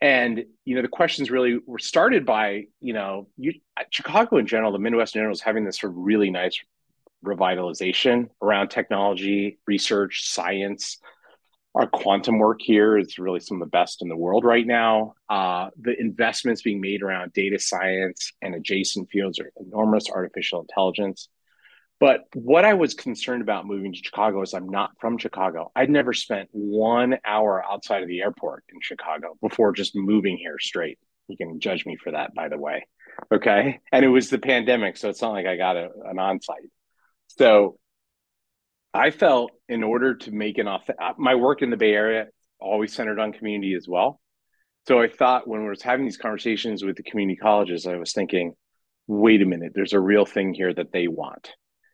and 0.00 0.44
you 0.64 0.74
know 0.74 0.82
the 0.82 0.88
questions 0.88 1.30
really 1.30 1.58
were 1.66 1.78
started 1.78 2.24
by 2.24 2.64
you 2.80 2.92
know 2.92 3.28
you, 3.36 3.54
chicago 3.90 4.36
in 4.36 4.46
general 4.46 4.72
the 4.72 4.78
midwest 4.78 5.14
in 5.14 5.20
general 5.20 5.32
is 5.32 5.40
having 5.40 5.64
this 5.64 5.78
sort 5.78 5.92
of 5.92 5.98
really 5.98 6.30
nice 6.30 6.58
revitalization 7.24 8.28
around 8.40 8.68
technology 8.68 9.58
research 9.66 10.28
science 10.28 10.98
our 11.74 11.86
quantum 11.86 12.38
work 12.38 12.60
here 12.60 12.98
is 12.98 13.18
really 13.18 13.40
some 13.40 13.60
of 13.60 13.66
the 13.66 13.70
best 13.70 14.02
in 14.02 14.08
the 14.08 14.16
world 14.16 14.44
right 14.44 14.66
now 14.66 15.14
uh, 15.28 15.68
the 15.80 15.98
investments 16.00 16.62
being 16.62 16.80
made 16.80 17.02
around 17.02 17.32
data 17.32 17.58
science 17.58 18.32
and 18.42 18.54
adjacent 18.54 19.08
fields 19.10 19.38
are 19.38 19.52
enormous 19.60 20.10
artificial 20.10 20.60
intelligence 20.60 21.28
but 22.00 22.20
what 22.34 22.64
I 22.64 22.74
was 22.74 22.94
concerned 22.94 23.42
about 23.42 23.66
moving 23.66 23.92
to 23.92 23.98
Chicago 23.98 24.42
is 24.42 24.54
I'm 24.54 24.68
not 24.68 24.92
from 25.00 25.18
Chicago. 25.18 25.72
I'd 25.74 25.90
never 25.90 26.12
spent 26.12 26.48
one 26.52 27.18
hour 27.24 27.64
outside 27.64 28.02
of 28.02 28.08
the 28.08 28.20
airport 28.20 28.64
in 28.72 28.78
Chicago 28.80 29.36
before 29.40 29.72
just 29.72 29.96
moving 29.96 30.36
here 30.36 30.58
straight. 30.60 30.98
You 31.26 31.36
can 31.36 31.58
judge 31.58 31.86
me 31.86 31.96
for 31.96 32.12
that, 32.12 32.34
by 32.34 32.48
the 32.48 32.58
way. 32.58 32.86
Okay. 33.34 33.80
And 33.92 34.04
it 34.04 34.08
was 34.08 34.30
the 34.30 34.38
pandemic. 34.38 34.96
So 34.96 35.08
it's 35.08 35.20
not 35.20 35.32
like 35.32 35.46
I 35.46 35.56
got 35.56 35.76
a, 35.76 35.90
an 36.04 36.20
on 36.20 36.40
site. 36.40 36.70
So 37.26 37.78
I 38.94 39.10
felt 39.10 39.52
in 39.68 39.82
order 39.82 40.14
to 40.14 40.30
make 40.30 40.58
an 40.58 40.66
off 40.68 40.88
uh, 40.88 41.12
my 41.18 41.34
work 41.34 41.62
in 41.62 41.70
the 41.70 41.76
Bay 41.76 41.92
Area 41.92 42.26
always 42.60 42.92
centered 42.94 43.18
on 43.18 43.32
community 43.32 43.74
as 43.74 43.86
well. 43.86 44.20
So 44.86 45.00
I 45.00 45.08
thought 45.08 45.46
when 45.46 45.62
we 45.62 45.68
was 45.68 45.82
having 45.82 46.06
these 46.06 46.16
conversations 46.16 46.82
with 46.82 46.96
the 46.96 47.02
community 47.02 47.36
colleges, 47.36 47.86
I 47.86 47.96
was 47.96 48.12
thinking, 48.12 48.54
wait 49.06 49.42
a 49.42 49.46
minute, 49.46 49.72
there's 49.74 49.92
a 49.92 50.00
real 50.00 50.24
thing 50.24 50.54
here 50.54 50.72
that 50.72 50.92
they 50.92 51.08
want 51.08 51.50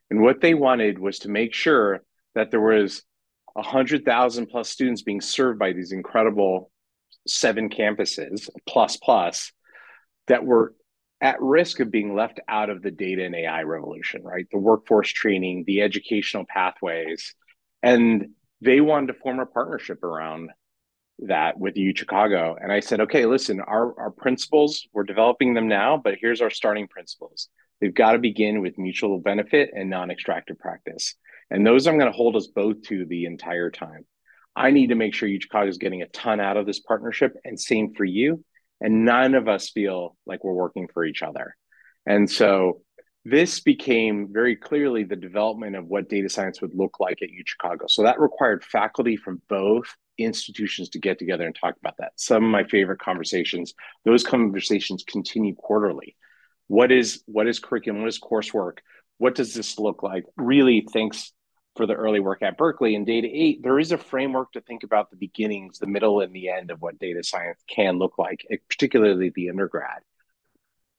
and 0.09 0.21
what 0.21 0.41
they 0.41 0.53
wanted 0.53 0.99
was 0.99 1.19
to 1.19 1.29
make 1.29 1.53
sure 1.53 2.03
that 2.35 2.51
there 2.51 2.61
was 2.61 3.03
a 3.55 3.61
100,000 3.61 4.47
plus 4.47 4.69
students 4.69 5.01
being 5.01 5.21
served 5.21 5.59
by 5.59 5.73
these 5.73 5.91
incredible 5.91 6.71
seven 7.27 7.69
campuses 7.69 8.49
plus 8.67 8.97
plus 8.97 9.51
that 10.27 10.45
were 10.45 10.73
at 11.21 11.41
risk 11.41 11.79
of 11.79 11.91
being 11.91 12.15
left 12.15 12.39
out 12.47 12.69
of 12.69 12.81
the 12.81 12.91
data 12.91 13.23
and 13.23 13.35
AI 13.35 13.63
revolution, 13.63 14.21
right? 14.23 14.45
The 14.51 14.57
workforce 14.57 15.09
training, 15.09 15.63
the 15.65 15.81
educational 15.81 16.45
pathways. 16.47 17.33
And 17.81 18.29
they 18.61 18.81
wanted 18.81 19.07
to 19.07 19.19
form 19.19 19.39
a 19.39 19.45
partnership 19.45 20.03
around 20.03 20.49
that 21.19 21.57
with 21.57 21.77
U 21.77 21.93
Chicago. 21.95 22.57
And 22.61 22.71
I 22.71 22.81
said, 22.81 22.99
okay, 23.01 23.25
listen, 23.25 23.61
our, 23.61 23.97
our 23.99 24.11
principles, 24.11 24.87
we're 24.93 25.03
developing 25.03 25.53
them 25.53 25.67
now, 25.67 25.97
but 25.97 26.15
here's 26.19 26.41
our 26.41 26.49
starting 26.49 26.87
principles. 26.87 27.49
They've 27.79 27.93
got 27.93 28.13
to 28.13 28.19
begin 28.19 28.61
with 28.61 28.77
mutual 28.77 29.19
benefit 29.19 29.71
and 29.73 29.89
non 29.89 30.11
extractive 30.11 30.59
practice. 30.59 31.15
And 31.49 31.65
those 31.65 31.87
I'm 31.87 31.97
going 31.97 32.11
to 32.11 32.15
hold 32.15 32.35
us 32.35 32.47
both 32.47 32.81
to 32.83 33.05
the 33.05 33.25
entire 33.25 33.69
time. 33.69 34.05
I 34.55 34.71
need 34.71 34.87
to 34.87 34.95
make 34.95 35.13
sure 35.13 35.27
U 35.27 35.39
Chicago 35.39 35.67
is 35.67 35.77
getting 35.77 36.01
a 36.01 36.07
ton 36.07 36.39
out 36.39 36.57
of 36.57 36.65
this 36.65 36.79
partnership, 36.79 37.35
and 37.43 37.59
same 37.59 37.93
for 37.93 38.05
you. 38.05 38.43
And 38.81 39.05
none 39.05 39.35
of 39.35 39.47
us 39.47 39.69
feel 39.69 40.17
like 40.25 40.43
we're 40.43 40.53
working 40.53 40.87
for 40.93 41.05
each 41.05 41.21
other. 41.21 41.55
And 42.05 42.29
so 42.29 42.81
this 43.23 43.59
became 43.59 44.27
very 44.31 44.55
clearly 44.55 45.03
the 45.03 45.15
development 45.15 45.75
of 45.75 45.87
what 45.87 46.09
data 46.09 46.29
science 46.29 46.61
would 46.61 46.75
look 46.75 46.99
like 46.99 47.21
at 47.23 47.31
U 47.31 47.43
Chicago. 47.45 47.85
So 47.87 48.03
that 48.03 48.19
required 48.19 48.63
faculty 48.63 49.17
from 49.17 49.41
both 49.49 49.85
institutions 50.17 50.89
to 50.89 50.99
get 50.99 51.17
together 51.17 51.45
and 51.45 51.55
talk 51.55 51.75
about 51.77 51.95
that. 51.97 52.11
Some 52.17 52.43
of 52.43 52.51
my 52.51 52.63
favorite 52.65 52.99
conversations, 52.99 53.73
those 54.05 54.23
conversations 54.23 55.03
continue 55.07 55.55
quarterly. 55.55 56.15
What 56.67 56.91
is 56.91 57.23
what 57.25 57.47
is 57.47 57.59
curriculum? 57.59 58.01
What 58.01 58.09
is 58.09 58.19
coursework? 58.19 58.77
What 59.17 59.35
does 59.35 59.53
this 59.53 59.79
look 59.79 60.03
like? 60.03 60.25
Really, 60.37 60.87
thanks 60.93 61.31
for 61.75 61.85
the 61.85 61.93
early 61.93 62.19
work 62.19 62.41
at 62.41 62.57
Berkeley 62.57 62.95
and 62.95 63.05
Data 63.05 63.27
8, 63.31 63.61
there 63.61 63.79
is 63.79 63.91
a 63.91 63.97
framework 63.97 64.51
to 64.53 64.61
think 64.61 64.83
about 64.83 65.09
the 65.09 65.17
beginnings, 65.17 65.77
the 65.77 65.87
middle, 65.87 66.21
and 66.21 66.33
the 66.33 66.49
end 66.49 66.71
of 66.71 66.81
what 66.81 66.99
data 66.99 67.23
science 67.23 67.61
can 67.67 67.97
look 67.97 68.17
like, 68.17 68.45
eh, 68.49 68.57
particularly 68.69 69.31
the 69.35 69.49
undergrad. 69.49 70.01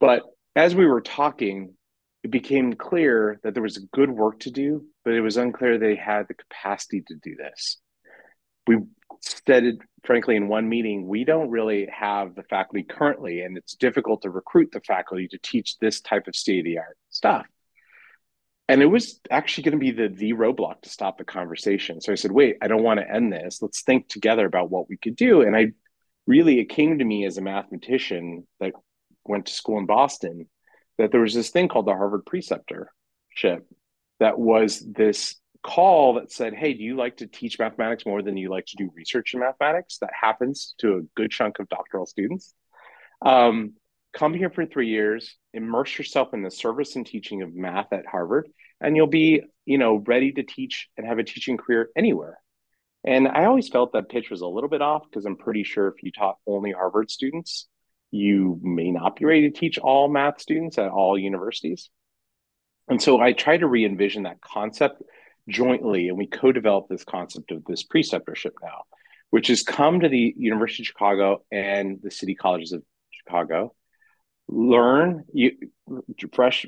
But 0.00 0.22
as 0.54 0.74
we 0.74 0.86
were 0.86 1.00
talking, 1.00 1.74
it 2.22 2.30
became 2.30 2.74
clear 2.74 3.40
that 3.42 3.54
there 3.54 3.62
was 3.62 3.78
good 3.78 4.10
work 4.10 4.40
to 4.40 4.50
do, 4.50 4.84
but 5.04 5.14
it 5.14 5.20
was 5.20 5.36
unclear 5.36 5.78
they 5.78 5.96
had 5.96 6.28
the 6.28 6.34
capacity 6.34 7.02
to 7.08 7.14
do 7.14 7.36
this. 7.36 7.78
We 8.66 8.78
said, 9.20 9.78
frankly, 10.04 10.36
in 10.36 10.48
one 10.48 10.68
meeting, 10.68 11.06
we 11.06 11.24
don't 11.24 11.50
really 11.50 11.88
have 11.92 12.34
the 12.34 12.42
faculty 12.42 12.82
currently, 12.82 13.42
and 13.42 13.56
it's 13.56 13.76
difficult 13.76 14.22
to 14.22 14.30
recruit 14.30 14.72
the 14.72 14.80
faculty 14.80 15.28
to 15.28 15.38
teach 15.38 15.78
this 15.78 16.00
type 16.00 16.26
of 16.26 16.36
state 16.36 16.60
of 16.60 16.64
the 16.64 16.78
art 16.78 16.98
stuff 17.08 17.46
and 18.68 18.82
it 18.82 18.86
was 18.86 19.20
actually 19.30 19.64
going 19.64 19.78
to 19.78 19.78
be 19.78 19.92
the 19.92 20.08
the 20.08 20.32
roadblock 20.32 20.82
to 20.82 20.88
stop 20.88 21.18
the 21.18 21.24
conversation. 21.24 22.00
So 22.00 22.12
i 22.12 22.16
said 22.16 22.32
wait 22.32 22.56
i 22.62 22.68
don't 22.68 22.82
want 22.82 23.00
to 23.00 23.10
end 23.10 23.32
this. 23.32 23.60
Let's 23.62 23.82
think 23.82 24.08
together 24.08 24.46
about 24.46 24.70
what 24.70 24.88
we 24.88 24.96
could 24.96 25.16
do. 25.16 25.42
And 25.42 25.56
i 25.56 25.72
really 26.26 26.58
it 26.60 26.68
came 26.68 26.98
to 26.98 27.04
me 27.04 27.24
as 27.24 27.38
a 27.38 27.42
mathematician 27.42 28.46
that 28.60 28.72
went 29.24 29.46
to 29.46 29.52
school 29.52 29.78
in 29.78 29.86
boston 29.86 30.46
that 30.98 31.12
there 31.12 31.20
was 31.20 31.34
this 31.34 31.50
thing 31.50 31.68
called 31.68 31.86
the 31.86 31.92
harvard 31.92 32.24
preceptorship 32.24 33.62
that 34.18 34.38
was 34.38 34.80
this 34.80 35.36
call 35.62 36.14
that 36.14 36.30
said 36.30 36.54
hey 36.54 36.72
do 36.74 36.82
you 36.82 36.96
like 36.96 37.16
to 37.16 37.26
teach 37.26 37.58
mathematics 37.58 38.06
more 38.06 38.22
than 38.22 38.36
you 38.36 38.48
like 38.48 38.66
to 38.66 38.76
do 38.76 38.90
research 38.94 39.34
in 39.34 39.40
mathematics? 39.40 39.98
That 39.98 40.10
happens 40.18 40.74
to 40.78 40.96
a 40.96 41.02
good 41.16 41.30
chunk 41.30 41.58
of 41.58 41.68
doctoral 41.68 42.06
students. 42.06 42.54
Um, 43.24 43.74
come 44.16 44.34
here 44.34 44.50
for 44.50 44.64
three 44.64 44.88
years, 44.88 45.36
immerse 45.56 45.96
yourself 45.96 46.34
in 46.34 46.42
the 46.42 46.50
service 46.50 46.96
and 46.96 47.06
teaching 47.06 47.42
of 47.42 47.54
math 47.54 47.92
at 47.92 48.06
Harvard, 48.06 48.48
and 48.80 48.96
you'll 48.96 49.06
be, 49.06 49.42
you 49.64 49.78
know, 49.78 49.96
ready 50.06 50.32
to 50.32 50.42
teach 50.42 50.88
and 50.96 51.06
have 51.06 51.18
a 51.18 51.24
teaching 51.24 51.56
career 51.56 51.90
anywhere. 51.96 52.38
And 53.04 53.28
I 53.28 53.44
always 53.44 53.68
felt 53.68 53.92
that 53.92 54.08
pitch 54.08 54.30
was 54.30 54.40
a 54.40 54.46
little 54.46 54.68
bit 54.68 54.82
off 54.82 55.04
because 55.08 55.24
I'm 55.24 55.36
pretty 55.36 55.64
sure 55.64 55.88
if 55.88 56.02
you 56.02 56.10
taught 56.10 56.38
only 56.46 56.72
Harvard 56.72 57.10
students, 57.10 57.68
you 58.10 58.58
may 58.62 58.90
not 58.90 59.16
be 59.16 59.24
ready 59.24 59.50
to 59.50 59.58
teach 59.58 59.78
all 59.78 60.08
math 60.08 60.40
students 60.40 60.78
at 60.78 60.90
all 60.90 61.18
universities. 61.18 61.88
And 62.88 63.00
so 63.00 63.20
I 63.20 63.32
tried 63.32 63.58
to 63.58 63.66
re 63.66 63.84
envision 63.84 64.24
that 64.24 64.40
concept 64.40 65.02
jointly, 65.48 66.08
and 66.08 66.18
we 66.18 66.26
co 66.26 66.52
developed 66.52 66.88
this 66.88 67.04
concept 67.04 67.52
of 67.52 67.64
this 67.64 67.84
preceptorship 67.84 68.52
now, 68.62 68.82
which 69.30 69.48
has 69.48 69.62
come 69.62 70.00
to 70.00 70.08
the 70.08 70.34
University 70.36 70.82
of 70.82 70.88
Chicago 70.88 71.42
and 71.50 71.98
the 72.02 72.10
city 72.10 72.34
colleges 72.34 72.72
of 72.72 72.82
Chicago 73.10 73.74
learn 74.48 75.24
you 75.32 75.52
fresh 76.32 76.66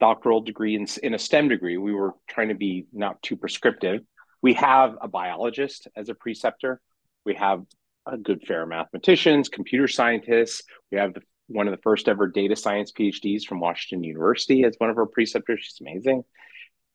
doctoral 0.00 0.40
degree 0.40 0.74
in, 0.74 0.86
in 1.02 1.14
a 1.14 1.18
STEM 1.18 1.48
degree. 1.48 1.76
We 1.76 1.92
were 1.92 2.14
trying 2.28 2.48
to 2.48 2.54
be 2.54 2.86
not 2.92 3.22
too 3.22 3.36
prescriptive. 3.36 4.00
We 4.42 4.54
have 4.54 4.96
a 5.00 5.08
biologist 5.08 5.88
as 5.94 6.08
a 6.08 6.14
preceptor. 6.14 6.80
We 7.24 7.34
have 7.34 7.62
a 8.06 8.16
good 8.16 8.42
fair 8.42 8.64
mathematicians, 8.66 9.48
computer 9.48 9.86
scientists. 9.86 10.62
We 10.90 10.98
have 10.98 11.14
the, 11.14 11.22
one 11.48 11.68
of 11.68 11.72
the 11.72 11.82
first 11.82 12.08
ever 12.08 12.26
data 12.26 12.56
science 12.56 12.92
PhDs 12.92 13.44
from 13.44 13.60
Washington 13.60 14.02
University 14.04 14.64
as 14.64 14.74
one 14.78 14.88
of 14.88 14.96
our 14.96 15.06
preceptors. 15.06 15.60
She's 15.62 15.80
amazing. 15.80 16.24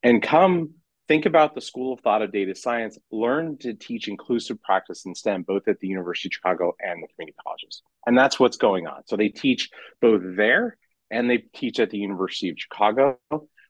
And 0.02 0.22
come 0.22 0.72
think 1.08 1.26
about 1.26 1.54
the 1.54 1.62
school 1.62 1.94
of 1.94 2.00
thought 2.00 2.22
of 2.22 2.32
data 2.32 2.56
science, 2.56 2.98
learn 3.12 3.58
to 3.60 3.74
teach 3.74 4.08
inclusive 4.08 4.62
practice 4.62 5.06
in 5.06 5.16
STEM, 5.16 5.44
both 5.44 5.68
at 5.68 5.80
the 5.80 5.88
University 5.88 6.30
of 6.30 6.34
Chicago 6.34 6.76
and 6.80 7.04
the 7.04 7.08
community 7.14 7.36
colleges. 7.46 7.82
And 8.06 8.18
that's 8.18 8.40
what's 8.40 8.58
going 8.58 8.88
on. 8.88 9.04
So 9.06 9.16
they 9.16 9.30
teach 9.30 9.70
both 10.02 10.22
there 10.24 10.78
and 11.12 11.30
they 11.30 11.38
teach 11.38 11.80
at 11.80 11.90
the 11.90 11.98
University 11.98 12.50
of 12.50 12.58
Chicago. 12.58 13.20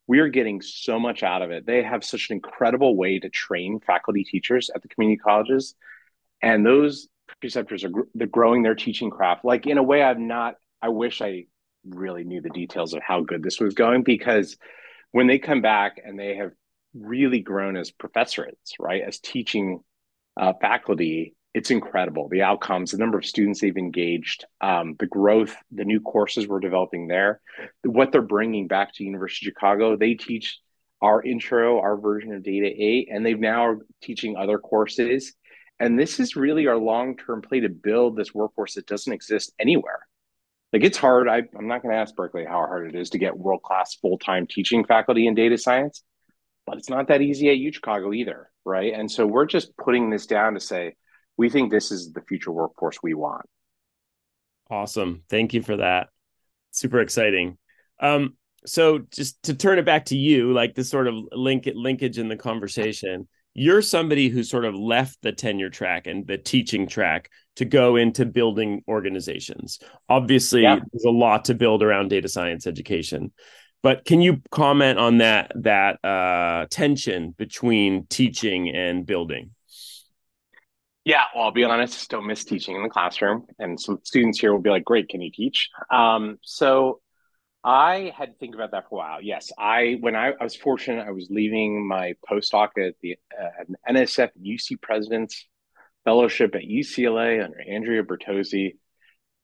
We 0.08 0.20
are 0.20 0.30
getting 0.30 0.62
so 0.62 1.00
much 1.00 1.24
out 1.24 1.42
of 1.42 1.52
it. 1.52 1.66
They 1.66 1.84
have 1.84 2.04
such 2.04 2.30
an 2.30 2.36
incredible 2.36 2.96
way 2.96 3.20
to 3.20 3.30
train 3.30 3.80
faculty 3.86 4.24
teachers 4.24 4.70
at 4.74 4.82
the 4.82 4.88
community 4.88 5.18
colleges. 5.18 5.76
And 6.42 6.66
those 6.66 7.08
preceptors 7.42 7.84
are 7.84 7.92
they're 8.14 8.28
growing 8.28 8.64
their 8.64 8.76
teaching 8.76 9.10
craft. 9.10 9.44
Like 9.44 9.66
in 9.66 9.78
a 9.78 9.84
way 9.84 10.04
I've 10.04 10.20
not, 10.20 10.56
I 10.82 10.90
wish 10.90 11.22
I 11.22 11.46
really 11.88 12.24
knew 12.24 12.42
the 12.42 12.50
details 12.50 12.94
of 12.94 13.02
how 13.02 13.22
good 13.22 13.44
this 13.44 13.60
was 13.60 13.74
going 13.74 14.04
because 14.04 14.58
when 15.12 15.28
they 15.28 15.40
come 15.40 15.62
back 15.62 16.00
and 16.04 16.20
they 16.20 16.36
have 16.36 16.52
really 16.96 17.40
grown 17.40 17.76
as 17.76 17.92
professorates, 17.92 18.74
right? 18.80 19.04
As 19.06 19.20
teaching 19.20 19.82
uh, 20.38 20.54
faculty, 20.60 21.36
it's 21.54 21.72
incredible. 21.72 22.28
The 22.30 22.42
outcomes, 22.42 22.92
the 22.92 22.98
number 22.98 23.18
of 23.18 23.26
students 23.26 23.62
they've 23.62 23.78
engaged, 23.78 24.46
um, 24.62 24.96
the 25.00 25.08
growth, 25.08 25.56
the 25.72 25.86
new 25.86 26.00
courses 26.00 26.48
we're 26.48 26.60
developing 26.60 27.08
there, 27.08 27.42
what 27.84 28.12
they're 28.12 28.22
bringing 28.22 28.68
back 28.68 28.94
to 28.94 29.04
University 29.04 29.48
of 29.48 29.52
Chicago. 29.52 29.96
They 29.96 30.16
teach 30.16 30.60
our 31.02 31.22
intro, 31.22 31.80
our 31.80 31.98
version 31.98 32.34
of 32.34 32.44
Data 32.44 32.68
8, 32.68 33.10
and 33.12 33.26
they've 33.26 33.40
now 33.40 33.66
are 33.66 33.78
teaching 34.02 34.36
other 34.36 34.58
courses. 34.58 35.34
And 35.80 36.00
this 36.00 36.20
is 36.20 36.36
really 36.36 36.68
our 36.68 36.78
long-term 36.78 37.42
play 37.42 37.62
to 37.62 37.70
build 37.70 38.16
this 38.16 38.34
workforce 38.34 38.76
that 38.76 38.88
doesn't 38.88 39.12
exist 39.12 39.54
anywhere. 39.60 40.08
Like 40.74 40.84
it's 40.84 40.98
hard. 40.98 41.30
I, 41.30 41.44
I'm 41.58 41.68
not 41.68 41.82
going 41.82 41.94
to 41.94 42.00
ask 42.00 42.16
Berkeley 42.16 42.46
how 42.46 42.58
hard 42.58 42.94
it 42.94 43.00
is 43.00 43.12
to 43.12 43.18
get 43.18 43.38
world-class 43.38 43.96
full-time 43.96 44.48
teaching 44.50 44.84
faculty 44.84 45.28
in 45.28 45.36
data 45.36 45.58
science 45.58 46.04
but 46.66 46.78
it's 46.78 46.90
not 46.90 47.08
that 47.08 47.22
easy 47.22 47.50
at 47.50 47.58
U 47.58 47.72
Chicago 47.72 48.14
either, 48.14 48.50
right? 48.64 48.94
And 48.94 49.10
so 49.10 49.26
we're 49.26 49.46
just 49.46 49.76
putting 49.78 50.10
this 50.10 50.26
down 50.26 50.54
to 50.54 50.60
say 50.60 50.96
we 51.38 51.50
think 51.50 51.72
this 51.72 51.92
is 51.92 52.12
the 52.14 52.22
future 52.22 52.52
workforce 52.52 52.98
we 53.04 53.14
want. 53.14 53.46
Awesome. 54.70 55.24
Thank 55.30 55.54
you 55.54 55.62
for 55.62 55.78
that. 55.78 56.10
Super 56.72 57.00
exciting. 57.00 57.58
Um, 58.00 58.36
so 58.66 59.00
just 59.12 59.42
to 59.44 59.54
turn 59.54 59.78
it 59.78 59.86
back 59.86 60.06
to 60.06 60.18
you, 60.18 60.54
like 60.54 60.74
this 60.74 60.90
sort 60.90 61.08
of 61.08 61.16
link 61.32 61.70
linkage 61.74 62.18
in 62.18 62.28
the 62.28 62.36
conversation, 62.36 63.28
you're 63.54 63.82
somebody 63.82 64.28
who 64.28 64.44
sort 64.44 64.66
of 64.66 64.76
left 64.76 65.22
the 65.22 65.32
tenure 65.32 65.70
track 65.70 66.08
and 66.08 66.28
the 66.28 66.38
teaching 66.38 66.88
track 66.88 67.30
to 67.56 67.66
go 67.66 67.96
into 67.96 68.26
building 68.26 68.84
organizations. 68.88 69.80
Obviously, 70.10 70.64
yeah. 70.64 70.80
there's 70.92 71.06
a 71.06 71.12
lot 71.12 71.46
to 71.46 71.54
build 71.54 71.82
around 71.82 72.10
data 72.10 72.28
science 72.28 72.68
education. 72.68 73.32
But 73.86 74.04
can 74.04 74.20
you 74.20 74.42
comment 74.50 74.98
on 74.98 75.20
that 75.20 75.52
that 75.58 76.04
uh, 76.04 76.66
tension 76.72 77.36
between 77.38 78.08
teaching 78.08 78.76
and 78.76 79.06
building? 79.06 79.52
Yeah, 81.04 81.26
well, 81.36 81.44
I'll 81.44 81.52
be 81.52 81.66
honest, 81.66 82.00
still 82.00 82.24
miss 82.24 82.46
teaching 82.46 82.76
in 82.76 82.82
the 82.82 82.90
classroom, 82.90 83.46
and 83.60 83.80
some 83.80 84.00
students 84.02 84.40
here 84.40 84.52
will 84.52 84.60
be 84.60 84.72
like, 84.72 84.86
"Great, 84.86 85.08
can 85.10 85.22
you 85.22 85.30
teach?" 85.32 85.70
Um, 85.92 86.40
so 86.42 87.00
I 87.64 88.12
had 88.18 88.32
to 88.32 88.38
think 88.40 88.56
about 88.56 88.72
that 88.72 88.90
for 88.90 88.96
a 88.96 88.98
while. 88.98 89.22
Yes, 89.22 89.52
I 89.56 89.98
when 90.00 90.16
I, 90.16 90.32
I 90.32 90.44
was 90.44 90.56
fortunate, 90.56 91.06
I 91.08 91.12
was 91.12 91.28
leaving 91.30 91.88
my 91.88 92.16
postdoc 92.28 92.70
at 92.84 92.96
the 93.04 93.18
uh, 93.40 93.66
NSF 93.88 94.32
UC 94.44 94.82
President's 94.82 95.46
Fellowship 96.06 96.56
at 96.56 96.64
UCLA 96.64 97.46
under 97.46 97.62
Andrea 97.62 98.02
Bertozzi. 98.02 98.78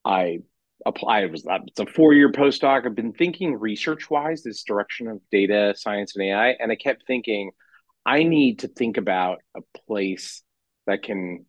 I 0.03 0.39
apply. 0.85 1.21
It 1.21 1.31
was 1.31 1.45
uh, 1.45 1.59
it's 1.67 1.79
a 1.79 1.85
four 1.85 2.13
year 2.13 2.31
postdoc. 2.31 2.85
I've 2.85 2.95
been 2.95 3.13
thinking 3.13 3.55
research 3.59 4.09
wise 4.09 4.43
this 4.43 4.63
direction 4.63 5.07
of 5.07 5.21
data 5.31 5.73
science 5.75 6.15
and 6.15 6.25
AI, 6.25 6.49
and 6.59 6.71
I 6.71 6.75
kept 6.75 7.05
thinking 7.05 7.51
I 8.05 8.23
need 8.23 8.59
to 8.59 8.67
think 8.67 8.97
about 8.97 9.39
a 9.55 9.61
place 9.85 10.43
that 10.87 11.03
can 11.03 11.45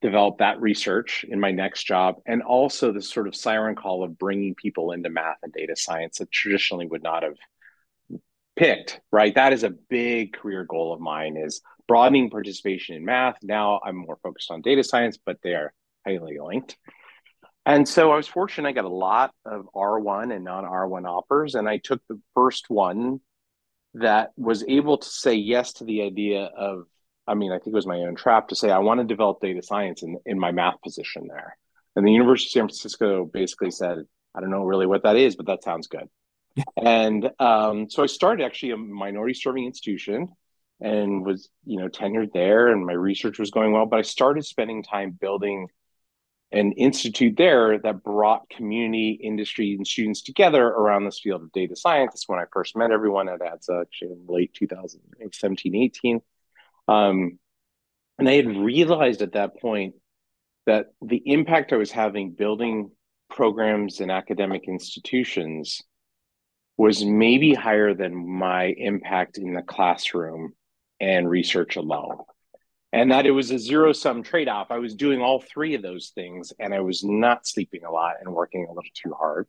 develop 0.00 0.38
that 0.38 0.60
research 0.60 1.24
in 1.28 1.40
my 1.40 1.50
next 1.50 1.84
job, 1.84 2.16
and 2.26 2.42
also 2.42 2.92
the 2.92 3.02
sort 3.02 3.28
of 3.28 3.36
siren 3.36 3.74
call 3.74 4.02
of 4.02 4.18
bringing 4.18 4.54
people 4.54 4.92
into 4.92 5.10
math 5.10 5.36
and 5.42 5.52
data 5.52 5.76
science 5.76 6.18
that 6.18 6.30
traditionally 6.30 6.86
would 6.86 7.02
not 7.02 7.22
have 7.22 7.36
picked. 8.56 9.00
Right, 9.12 9.34
that 9.34 9.52
is 9.52 9.64
a 9.64 9.70
big 9.70 10.32
career 10.32 10.64
goal 10.64 10.92
of 10.92 11.00
mine. 11.00 11.36
Is 11.36 11.60
broadening 11.86 12.30
participation 12.30 12.94
in 12.94 13.04
math. 13.04 13.36
Now 13.42 13.80
I'm 13.84 13.96
more 13.96 14.18
focused 14.22 14.50
on 14.50 14.62
data 14.62 14.84
science, 14.84 15.18
but 15.24 15.38
they 15.42 15.54
are 15.54 15.72
highly 16.06 16.38
linked. 16.38 16.78
And 17.66 17.88
so 17.88 18.10
I 18.10 18.16
was 18.16 18.26
fortunate. 18.26 18.68
I 18.68 18.72
got 18.72 18.84
a 18.84 18.88
lot 18.88 19.32
of 19.44 19.68
R1 19.74 20.34
and 20.34 20.44
non 20.44 20.64
R1 20.64 21.06
offers. 21.06 21.54
And 21.54 21.68
I 21.68 21.78
took 21.78 22.00
the 22.08 22.20
first 22.34 22.70
one 22.70 23.20
that 23.94 24.30
was 24.36 24.64
able 24.66 24.98
to 24.98 25.08
say 25.08 25.34
yes 25.34 25.74
to 25.74 25.84
the 25.84 26.02
idea 26.02 26.44
of 26.44 26.86
I 27.26 27.34
mean, 27.34 27.52
I 27.52 27.58
think 27.58 27.68
it 27.68 27.74
was 27.74 27.86
my 27.86 27.98
own 27.98 28.16
trap 28.16 28.48
to 28.48 28.56
say 28.56 28.70
I 28.70 28.78
want 28.78 28.98
to 28.98 29.04
develop 29.06 29.40
data 29.40 29.62
science 29.62 30.02
in, 30.02 30.18
in 30.26 30.36
my 30.36 30.50
math 30.50 30.82
position 30.82 31.28
there. 31.28 31.56
And 31.94 32.04
the 32.04 32.10
University 32.10 32.48
of 32.48 32.52
San 32.52 32.68
Francisco 32.68 33.24
basically 33.24 33.70
said, 33.70 33.98
I 34.34 34.40
don't 34.40 34.50
know 34.50 34.64
really 34.64 34.86
what 34.86 35.04
that 35.04 35.14
is, 35.14 35.36
but 35.36 35.46
that 35.46 35.62
sounds 35.62 35.86
good. 35.86 36.08
and 36.82 37.30
um, 37.38 37.88
so 37.88 38.02
I 38.02 38.06
started 38.06 38.44
actually 38.44 38.72
a 38.72 38.76
minority 38.76 39.34
serving 39.34 39.64
institution 39.64 40.28
and 40.80 41.24
was, 41.24 41.48
you 41.64 41.78
know, 41.78 41.88
tenured 41.88 42.32
there 42.32 42.68
and 42.68 42.84
my 42.84 42.94
research 42.94 43.38
was 43.38 43.52
going 43.52 43.72
well. 43.72 43.86
But 43.86 44.00
I 44.00 44.02
started 44.02 44.44
spending 44.44 44.82
time 44.82 45.12
building 45.12 45.68
an 46.52 46.72
institute 46.72 47.36
there 47.36 47.78
that 47.78 48.02
brought 48.02 48.48
community, 48.50 49.10
industry, 49.10 49.74
and 49.74 49.86
students 49.86 50.22
together 50.22 50.66
around 50.66 51.04
this 51.04 51.20
field 51.20 51.42
of 51.42 51.52
data 51.52 51.76
science. 51.76 52.12
That's 52.12 52.28
when 52.28 52.40
I 52.40 52.44
first 52.52 52.76
met 52.76 52.90
everyone 52.90 53.28
at 53.28 53.40
ADSA, 53.40 53.82
actually 53.82 54.12
in 54.12 54.26
late 54.26 54.52
2017, 54.54 55.74
18. 55.76 56.20
Um, 56.88 57.38
and 58.18 58.28
I 58.28 58.32
had 58.32 58.56
realized 58.56 59.22
at 59.22 59.32
that 59.32 59.60
point 59.60 59.94
that 60.66 60.86
the 61.00 61.22
impact 61.24 61.72
I 61.72 61.76
was 61.76 61.92
having 61.92 62.32
building 62.32 62.90
programs 63.28 64.00
in 64.00 64.10
academic 64.10 64.64
institutions 64.66 65.82
was 66.76 67.04
maybe 67.04 67.54
higher 67.54 67.94
than 67.94 68.14
my 68.14 68.64
impact 68.64 69.38
in 69.38 69.54
the 69.54 69.62
classroom 69.62 70.54
and 70.98 71.28
research 71.28 71.76
alone 71.76 72.18
and 72.92 73.10
that 73.12 73.26
it 73.26 73.30
was 73.30 73.50
a 73.50 73.58
zero 73.58 73.92
sum 73.92 74.22
trade 74.22 74.48
off. 74.48 74.70
I 74.70 74.78
was 74.78 74.94
doing 74.94 75.20
all 75.20 75.40
three 75.40 75.74
of 75.74 75.82
those 75.82 76.10
things 76.14 76.52
and 76.58 76.74
I 76.74 76.80
was 76.80 77.04
not 77.04 77.46
sleeping 77.46 77.84
a 77.84 77.90
lot 77.90 78.14
and 78.20 78.34
working 78.34 78.64
a 78.64 78.68
little 78.68 78.82
too 78.94 79.12
hard. 79.12 79.46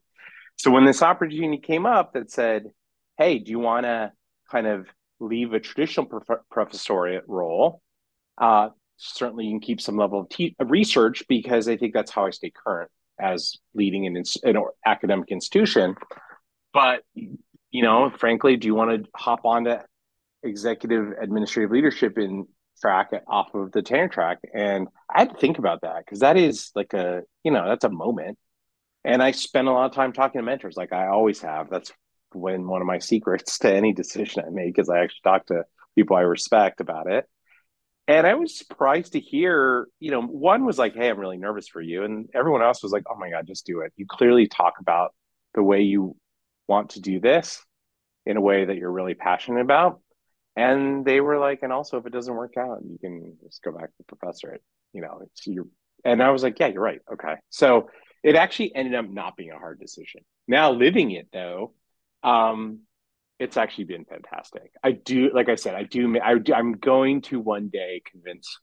So 0.57 0.69
when 0.69 0.86
this 0.86 1.01
opportunity 1.01 1.57
came 1.57 1.86
up 1.86 2.13
that 2.13 2.29
said, 2.29 2.65
Hey, 3.17 3.39
do 3.39 3.51
you 3.51 3.60
want 3.60 3.86
to 3.86 4.12
kind 4.50 4.67
of 4.67 4.88
leave 5.19 5.53
a 5.53 5.60
traditional 5.60 6.05
prof- 6.05 6.41
professoriate 6.53 7.24
role? 7.27 7.81
Uh, 8.38 8.69
certainly 8.98 9.45
you 9.45 9.51
can 9.51 9.60
keep 9.60 9.81
some 9.81 9.98
level 9.98 10.21
of 10.21 10.29
te- 10.29 10.55
research 10.60 11.24
because 11.27 11.67
I 11.67 11.77
think 11.77 11.93
that's 11.93 12.12
how 12.12 12.25
I 12.25 12.29
stay 12.29 12.51
current 12.51 12.91
as 13.19 13.57
leading 13.74 14.05
an, 14.07 14.17
ins- 14.17 14.38
an 14.43 14.57
academic 14.86 15.29
institution. 15.29 15.95
But, 16.74 17.01
you 17.15 17.83
know, 17.83 18.12
frankly, 18.15 18.55
do 18.57 18.67
you 18.67 18.75
want 18.75 19.03
to 19.03 19.10
hop 19.15 19.45
on 19.45 19.65
to 19.65 19.83
executive 20.43 21.13
administrative 21.19 21.71
leadership 21.71 22.17
in 22.17 22.48
track 22.81 23.11
off 23.27 23.53
of 23.53 23.71
the 23.71 23.81
tenure 23.81 24.09
track. 24.09 24.39
And 24.53 24.88
I 25.13 25.19
had 25.19 25.31
to 25.31 25.38
think 25.38 25.59
about 25.59 25.81
that 25.81 26.03
because 26.05 26.19
that 26.19 26.38
is 26.38 26.71
like 26.75 26.93
a, 26.93 27.21
you 27.43 27.51
know, 27.51 27.67
that's 27.67 27.83
a 27.83 27.89
moment. 27.89 28.38
And 29.03 29.21
I 29.21 29.31
spend 29.31 29.67
a 29.67 29.71
lot 29.71 29.85
of 29.85 29.93
time 29.93 30.13
talking 30.13 30.39
to 30.39 30.45
mentors, 30.45 30.77
like 30.77 30.93
I 30.93 31.07
always 31.07 31.41
have. 31.41 31.69
That's 31.69 31.91
when 32.33 32.67
one 32.67 32.81
of 32.81 32.88
my 32.88 33.00
secrets 33.00 33.59
to 33.59 33.73
any 33.73 33.93
decision 33.93 34.43
I 34.45 34.50
make 34.50 34.79
is 34.79 34.89
I 34.89 35.00
actually 35.00 35.21
talk 35.23 35.45
to 35.47 35.63
people 35.95 36.15
I 36.15 36.21
respect 36.21 36.81
about 36.81 37.11
it. 37.11 37.25
And 38.07 38.27
I 38.27 38.33
was 38.33 38.57
surprised 38.57 39.13
to 39.13 39.19
hear, 39.19 39.88
you 40.00 40.11
know, 40.11 40.21
one 40.21 40.65
was 40.65 40.77
like, 40.77 40.95
Hey, 40.95 41.09
I'm 41.09 41.19
really 41.19 41.38
nervous 41.38 41.67
for 41.67 41.81
you. 41.81 42.03
And 42.03 42.29
everyone 42.33 42.61
else 42.61 42.83
was 42.83 42.91
like, 42.91 43.03
Oh 43.09 43.17
my 43.17 43.29
God, 43.29 43.47
just 43.47 43.65
do 43.65 43.81
it. 43.81 43.93
You 43.95 44.05
clearly 44.09 44.47
talk 44.47 44.75
about 44.79 45.13
the 45.53 45.63
way 45.63 45.81
you 45.81 46.15
want 46.67 46.91
to 46.91 47.01
do 47.01 47.19
this 47.19 47.63
in 48.25 48.38
a 48.38 48.41
way 48.41 48.65
that 48.65 48.77
you're 48.77 48.91
really 48.91 49.13
passionate 49.13 49.61
about 49.61 50.00
and 50.55 51.05
they 51.05 51.22
were 51.22 51.38
like 51.38 51.60
and 51.62 51.72
also 51.72 51.98
if 51.98 52.05
it 52.05 52.13
doesn't 52.13 52.36
work 52.36 52.55
out 52.58 52.79
you 52.84 52.98
can 53.00 53.38
just 53.43 53.63
go 53.63 53.72
back 53.72 53.88
to 53.88 53.93
the 54.00 54.15
professor 54.15 54.53
it, 54.53 54.63
you 54.93 55.01
know 55.01 55.20
it's 55.24 55.48
you 55.48 55.70
and 56.03 56.22
i 56.22 56.29
was 56.29 56.43
like 56.43 56.60
yeah 56.60 56.67
you're 56.67 56.81
right. 56.81 57.01
Okay. 57.12 57.36
So 57.50 57.89
it 58.24 58.36
actually 58.36 58.75
ended 58.75 58.93
up 58.96 59.10
not 59.10 59.36
being 59.36 59.51
a 59.51 59.58
hard 59.58 59.79
decision. 59.79 60.22
Now 60.48 60.72
living 60.72 61.12
it 61.12 61.27
though 61.31 61.74
um 62.24 62.81
it's 63.39 63.58
actually 63.58 63.86
been 63.86 64.05
fantastic. 64.05 64.72
I 64.84 64.91
do 64.91 65.31
like 65.34 65.50
i 65.50 65.55
said 65.55 65.75
i 65.75 65.84
do 65.84 66.17
I, 66.20 66.36
i'm 66.53 66.74
going 66.74 67.22
to 67.24 67.39
one 67.39 67.70
day 67.70 68.01
convince 68.12 68.60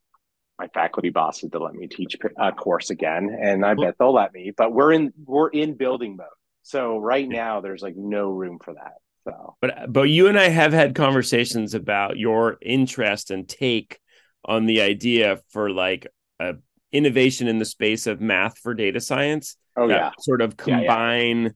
my 0.58 0.68
faculty 0.68 1.10
bosses 1.10 1.50
to 1.50 1.58
let 1.58 1.74
me 1.74 1.86
teach 1.86 2.16
a 2.36 2.52
course 2.52 2.90
again. 2.90 3.36
And 3.40 3.64
i 3.64 3.74
bet 3.74 3.96
they'll 3.98 4.12
let 4.12 4.32
me 4.32 4.52
but 4.56 4.72
we're 4.72 4.92
in 4.92 5.12
we're 5.24 5.48
in 5.48 5.74
building 5.74 6.16
mode. 6.16 6.26
So 6.62 6.98
right 6.98 7.28
now 7.28 7.60
there's 7.60 7.82
like 7.82 7.96
no 7.96 8.30
room 8.30 8.58
for 8.62 8.74
that 8.74 8.94
so, 9.28 9.56
but 9.60 9.92
but 9.92 10.02
you 10.02 10.28
and 10.28 10.38
I 10.38 10.48
have 10.48 10.72
had 10.72 10.94
conversations 10.94 11.74
about 11.74 12.18
your 12.18 12.56
interest 12.62 13.30
and 13.30 13.48
take 13.48 13.98
on 14.44 14.66
the 14.66 14.80
idea 14.80 15.40
for 15.50 15.70
like 15.70 16.06
a 16.40 16.54
innovation 16.92 17.48
in 17.48 17.58
the 17.58 17.64
space 17.64 18.06
of 18.06 18.20
math 18.20 18.58
for 18.58 18.74
data 18.74 19.00
science. 19.00 19.56
Oh 19.76 19.88
yeah, 19.88 20.10
sort 20.20 20.40
of 20.40 20.56
combine. 20.56 21.36
Yeah, 21.38 21.42
yeah. 21.44 21.48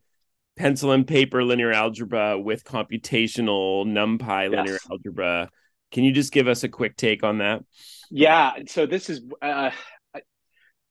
Pencil 0.55 0.93
and 0.93 1.07
paper 1.07 1.43
linear 1.43 1.73
algebra 1.73 2.39
with 2.39 2.63
computational 2.63 3.87
NumPy 3.87 4.51
yes. 4.51 4.51
linear 4.51 4.79
algebra. 4.91 5.49
Can 5.93 6.05
you 6.05 6.13
just 6.13 6.31
give 6.31 6.47
us 6.47 6.63
a 6.63 6.69
quick 6.69 6.97
take 6.97 7.25
on 7.25 7.39
that? 7.39 7.63
Yeah. 8.11 8.53
So 8.67 8.85
this 8.85 9.09
is 9.09 9.23
uh, 9.41 9.71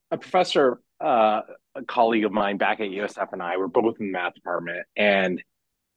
a 0.09 0.17
professor, 0.17 0.81
uh, 0.99 1.41
a 1.75 1.83
colleague 1.87 2.25
of 2.25 2.31
mine 2.31 2.57
back 2.57 2.79
at 2.79 2.87
USF, 2.87 3.33
and 3.33 3.41
I 3.41 3.57
were 3.57 3.67
both 3.67 3.99
in 3.99 4.07
the 4.07 4.11
math 4.11 4.33
department, 4.33 4.85
and 4.95 5.41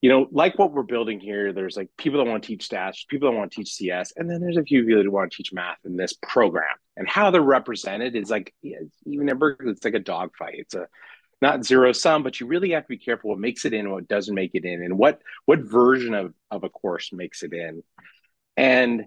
you 0.05 0.11
know, 0.11 0.29
like 0.33 0.59
what 0.59 0.71
we're 0.71 0.83
building 0.83 1.19
here, 1.19 1.55
there's 1.55 1.79
like 1.79 1.89
people 1.97 2.23
that 2.23 2.31
want 2.31 2.43
to 2.43 2.47
teach 2.47 2.69
stats, 2.69 3.09
people 3.09 3.31
that 3.31 3.39
want 3.39 3.51
to 3.51 3.57
teach 3.57 3.73
CS, 3.73 4.13
and 4.19 4.29
then 4.29 4.39
there's 4.39 4.59
a 4.59 4.63
few 4.63 4.85
people 4.85 5.03
that 5.03 5.11
want 5.11 5.33
to 5.33 5.37
teach 5.39 5.51
math 5.51 5.79
in 5.87 5.97
this 5.97 6.13
program. 6.13 6.77
And 6.99 7.09
how 7.09 7.31
they're 7.31 7.41
represented 7.41 8.15
is 8.15 8.29
like 8.29 8.53
even 8.63 9.31
in 9.31 9.39
Berkeley, 9.39 9.71
it's 9.71 9.83
like 9.83 9.95
a 9.95 9.99
dogfight. 9.99 10.57
It's 10.59 10.75
a 10.75 10.89
not 11.41 11.65
zero 11.65 11.93
sum, 11.93 12.23
but 12.23 12.39
you 12.39 12.47
really 12.47 12.73
have 12.73 12.83
to 12.83 12.89
be 12.91 12.99
careful 12.99 13.31
what 13.31 13.39
makes 13.39 13.65
it 13.65 13.73
in, 13.73 13.91
what 13.91 14.07
doesn't 14.07 14.35
make 14.35 14.51
it 14.53 14.67
in, 14.67 14.83
and 14.83 14.99
what 14.99 15.23
what 15.47 15.61
version 15.61 16.13
of 16.13 16.35
of 16.51 16.65
a 16.65 16.69
course 16.69 17.11
makes 17.11 17.43
it 17.43 17.55
in. 17.55 17.83
And 18.59 19.07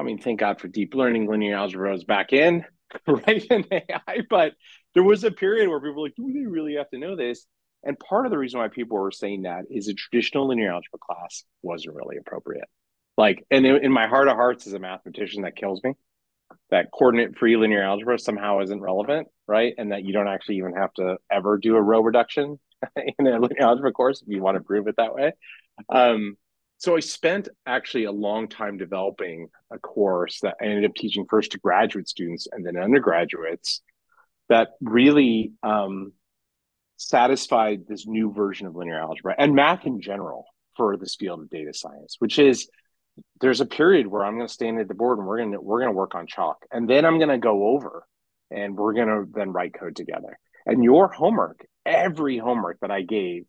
I 0.00 0.02
mean, 0.02 0.18
thank 0.18 0.40
God 0.40 0.60
for 0.60 0.66
deep 0.66 0.96
learning, 0.96 1.30
linear 1.30 1.54
algebra 1.54 1.94
is 1.94 2.02
back 2.02 2.32
in, 2.32 2.64
right 3.06 3.44
in 3.44 3.66
AI. 3.70 4.22
But 4.28 4.54
there 4.94 5.04
was 5.04 5.22
a 5.22 5.30
period 5.30 5.68
where 5.68 5.78
people 5.78 5.94
were 5.94 6.08
like, 6.08 6.16
do 6.16 6.32
they 6.32 6.44
really 6.44 6.74
have 6.74 6.90
to 6.90 6.98
know 6.98 7.14
this? 7.14 7.46
And 7.84 7.98
part 7.98 8.26
of 8.26 8.30
the 8.30 8.38
reason 8.38 8.60
why 8.60 8.68
people 8.68 8.98
were 8.98 9.10
saying 9.10 9.42
that 9.42 9.64
is 9.70 9.88
a 9.88 9.94
traditional 9.94 10.48
linear 10.48 10.72
algebra 10.72 10.98
class 10.98 11.44
wasn't 11.62 11.94
really 11.94 12.16
appropriate. 12.16 12.68
Like, 13.16 13.44
and 13.50 13.64
in 13.64 13.92
my 13.92 14.06
heart 14.06 14.28
of 14.28 14.36
hearts, 14.36 14.66
as 14.66 14.72
a 14.72 14.78
mathematician, 14.78 15.42
that 15.42 15.56
kills 15.56 15.82
me. 15.84 15.92
That 16.70 16.90
coordinate 16.92 17.36
free 17.38 17.56
linear 17.56 17.82
algebra 17.82 18.18
somehow 18.18 18.60
isn't 18.60 18.80
relevant, 18.80 19.28
right? 19.46 19.74
And 19.78 19.92
that 19.92 20.04
you 20.04 20.12
don't 20.12 20.28
actually 20.28 20.56
even 20.56 20.74
have 20.74 20.92
to 20.94 21.18
ever 21.30 21.58
do 21.58 21.76
a 21.76 21.82
row 21.82 22.00
reduction 22.00 22.58
in 23.18 23.26
a 23.26 23.38
linear 23.38 23.62
algebra 23.62 23.92
course 23.92 24.22
if 24.22 24.28
you 24.28 24.42
want 24.42 24.56
to 24.56 24.62
prove 24.62 24.88
it 24.88 24.96
that 24.96 25.14
way. 25.14 25.32
Um, 25.88 26.36
so 26.78 26.96
I 26.96 27.00
spent 27.00 27.48
actually 27.66 28.04
a 28.04 28.12
long 28.12 28.48
time 28.48 28.76
developing 28.76 29.48
a 29.70 29.78
course 29.78 30.40
that 30.40 30.56
I 30.60 30.64
ended 30.64 30.84
up 30.84 30.94
teaching 30.94 31.26
first 31.28 31.52
to 31.52 31.58
graduate 31.58 32.08
students 32.08 32.46
and 32.50 32.66
then 32.66 32.76
undergraduates 32.76 33.80
that 34.48 34.70
really 34.80 35.52
um, 35.62 36.12
satisfied 36.96 37.82
this 37.88 38.06
new 38.06 38.32
version 38.32 38.66
of 38.66 38.76
linear 38.76 39.00
algebra 39.00 39.34
and 39.38 39.54
math 39.54 39.84
in 39.84 40.00
general 40.00 40.44
for 40.76 40.96
this 40.96 41.16
field 41.16 41.40
of 41.40 41.50
data 41.50 41.72
science, 41.72 42.16
which 42.18 42.38
is 42.38 42.68
there's 43.40 43.60
a 43.60 43.66
period 43.66 44.06
where 44.06 44.24
I'm 44.24 44.36
going 44.36 44.46
to 44.46 44.52
stand 44.52 44.80
at 44.80 44.88
the 44.88 44.94
board 44.94 45.18
and 45.18 45.26
we're 45.26 45.38
going 45.38 45.52
to 45.52 45.60
we're 45.60 45.80
going 45.80 45.92
to 45.92 45.96
work 45.96 46.14
on 46.14 46.26
chalk, 46.26 46.64
and 46.72 46.88
then 46.88 47.04
I'm 47.04 47.18
going 47.18 47.28
to 47.28 47.38
go 47.38 47.68
over 47.68 48.04
and 48.50 48.76
we're 48.76 48.92
going 48.92 49.08
to 49.08 49.24
then 49.32 49.52
write 49.52 49.74
code 49.78 49.96
together. 49.96 50.38
And 50.66 50.82
your 50.82 51.08
homework, 51.08 51.66
every 51.84 52.38
homework 52.38 52.80
that 52.80 52.90
I 52.90 53.02
gave, 53.02 53.44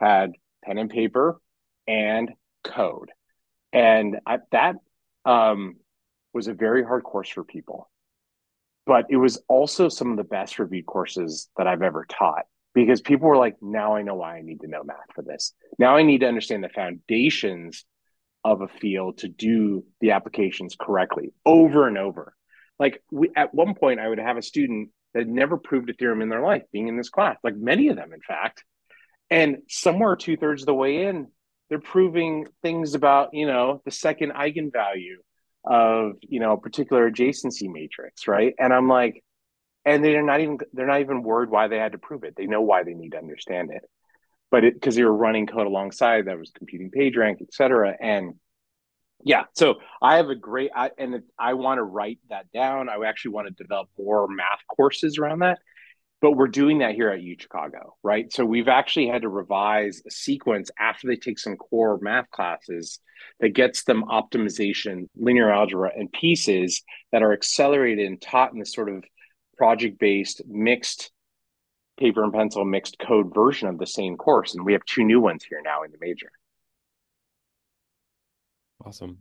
had 0.00 0.32
pen 0.64 0.78
and 0.78 0.90
paper 0.90 1.40
and 1.86 2.30
code, 2.64 3.10
and 3.72 4.18
I, 4.26 4.38
that 4.52 4.76
um, 5.24 5.76
was 6.32 6.48
a 6.48 6.54
very 6.54 6.84
hard 6.84 7.04
course 7.04 7.28
for 7.28 7.44
people. 7.44 7.88
But 8.86 9.06
it 9.10 9.16
was 9.16 9.42
also 9.48 9.88
some 9.88 10.12
of 10.12 10.16
the 10.16 10.24
best 10.24 10.58
reviewed 10.58 10.86
courses 10.86 11.48
that 11.56 11.66
I've 11.66 11.82
ever 11.82 12.06
taught 12.08 12.44
because 12.76 13.00
people 13.00 13.26
were 13.26 13.38
like, 13.38 13.56
now 13.62 13.96
I 13.96 14.02
know 14.02 14.16
why 14.16 14.36
I 14.36 14.42
need 14.42 14.60
to 14.60 14.68
know 14.68 14.84
math 14.84 14.98
for 15.14 15.22
this. 15.22 15.54
Now 15.78 15.96
I 15.96 16.02
need 16.02 16.18
to 16.18 16.28
understand 16.28 16.62
the 16.62 16.68
foundations 16.68 17.86
of 18.44 18.60
a 18.60 18.68
field 18.68 19.16
to 19.18 19.28
do 19.28 19.82
the 20.02 20.10
applications 20.10 20.76
correctly 20.78 21.32
over 21.46 21.88
and 21.88 21.96
over. 21.96 22.34
Like 22.78 23.02
we, 23.10 23.30
at 23.34 23.54
one 23.54 23.74
point, 23.74 23.98
I 23.98 24.06
would 24.06 24.18
have 24.18 24.36
a 24.36 24.42
student 24.42 24.90
that 25.14 25.20
had 25.20 25.28
never 25.28 25.56
proved 25.56 25.88
a 25.88 25.94
theorem 25.94 26.20
in 26.20 26.28
their 26.28 26.42
life 26.42 26.64
being 26.70 26.88
in 26.88 26.98
this 26.98 27.08
class, 27.08 27.38
like 27.42 27.56
many 27.56 27.88
of 27.88 27.96
them, 27.96 28.12
in 28.12 28.20
fact. 28.20 28.62
And 29.30 29.62
somewhere 29.70 30.14
two 30.14 30.36
thirds 30.36 30.60
of 30.60 30.66
the 30.66 30.74
way 30.74 31.06
in, 31.06 31.28
they're 31.70 31.80
proving 31.80 32.46
things 32.62 32.94
about, 32.94 33.30
you 33.32 33.46
know, 33.46 33.80
the 33.86 33.90
second 33.90 34.32
eigenvalue 34.34 35.16
of, 35.64 36.12
you 36.20 36.40
know, 36.40 36.52
a 36.52 36.60
particular 36.60 37.10
adjacency 37.10 37.72
matrix, 37.72 38.28
right? 38.28 38.54
And 38.58 38.70
I'm 38.70 38.86
like, 38.86 39.24
and 39.86 40.04
they're 40.04 40.22
not 40.22 40.40
even 40.42 40.58
they're 40.74 40.86
not 40.86 41.00
even 41.00 41.22
worried 41.24 41.50
why 41.50 41.68
they 41.68 41.78
had 41.78 41.92
to 41.92 41.98
prove 41.98 42.24
it. 42.24 42.34
They 42.36 42.46
know 42.46 42.62
why 42.62 42.84
they 42.84 42.94
need 42.94 43.12
to 43.12 43.18
understand 43.18 43.70
it, 43.72 43.82
but 44.50 44.62
because 44.64 44.96
they 44.96 45.04
were 45.04 45.16
running 45.16 45.46
code 45.46 45.66
alongside 45.68 46.26
that 46.26 46.38
was 46.38 46.52
computing 46.52 46.90
PageRank, 46.90 47.42
et 47.42 47.54
cetera. 47.54 47.96
And 48.00 48.34
yeah, 49.24 49.44
so 49.54 49.76
I 50.02 50.16
have 50.16 50.28
a 50.30 50.36
great 50.36 50.70
I, 50.76 50.90
and 50.98 51.22
I 51.38 51.54
want 51.54 51.78
to 51.78 51.84
write 51.84 52.20
that 52.30 52.52
down. 52.52 52.88
I 52.90 52.96
actually 53.06 53.32
want 53.32 53.48
to 53.48 53.54
develop 53.54 53.88
more 53.98 54.28
math 54.28 54.62
courses 54.76 55.18
around 55.18 55.40
that. 55.40 55.58
but 56.20 56.32
we're 56.32 56.48
doing 56.48 56.78
that 56.78 56.94
here 56.94 57.10
at 57.10 57.22
U 57.22 57.36
Chicago, 57.38 57.94
right? 58.02 58.32
So 58.32 58.44
we've 58.44 58.68
actually 58.68 59.08
had 59.08 59.22
to 59.22 59.28
revise 59.28 60.02
a 60.06 60.10
sequence 60.10 60.70
after 60.78 61.06
they 61.06 61.16
take 61.16 61.38
some 61.38 61.56
core 61.56 61.98
math 62.00 62.30
classes 62.30 63.00
that 63.40 63.50
gets 63.50 63.84
them 63.84 64.04
optimization, 64.04 65.08
linear 65.16 65.50
algebra, 65.50 65.92
and 65.94 66.10
pieces 66.10 66.82
that 67.12 67.22
are 67.22 67.32
accelerated 67.32 68.06
and 68.06 68.20
taught 68.20 68.52
in 68.52 68.58
this 68.58 68.72
sort 68.72 68.88
of 68.88 69.04
project 69.56 69.98
based 69.98 70.42
mixed 70.46 71.10
paper 71.98 72.22
and 72.22 72.32
pencil 72.32 72.64
mixed 72.64 72.98
code 72.98 73.34
version 73.34 73.68
of 73.68 73.78
the 73.78 73.86
same 73.86 74.16
course. 74.16 74.54
And 74.54 74.64
we 74.64 74.72
have 74.72 74.84
two 74.84 75.04
new 75.04 75.20
ones 75.20 75.44
here 75.44 75.62
now 75.64 75.82
in 75.82 75.90
the 75.90 75.98
major. 76.00 76.30
Awesome. 78.84 79.18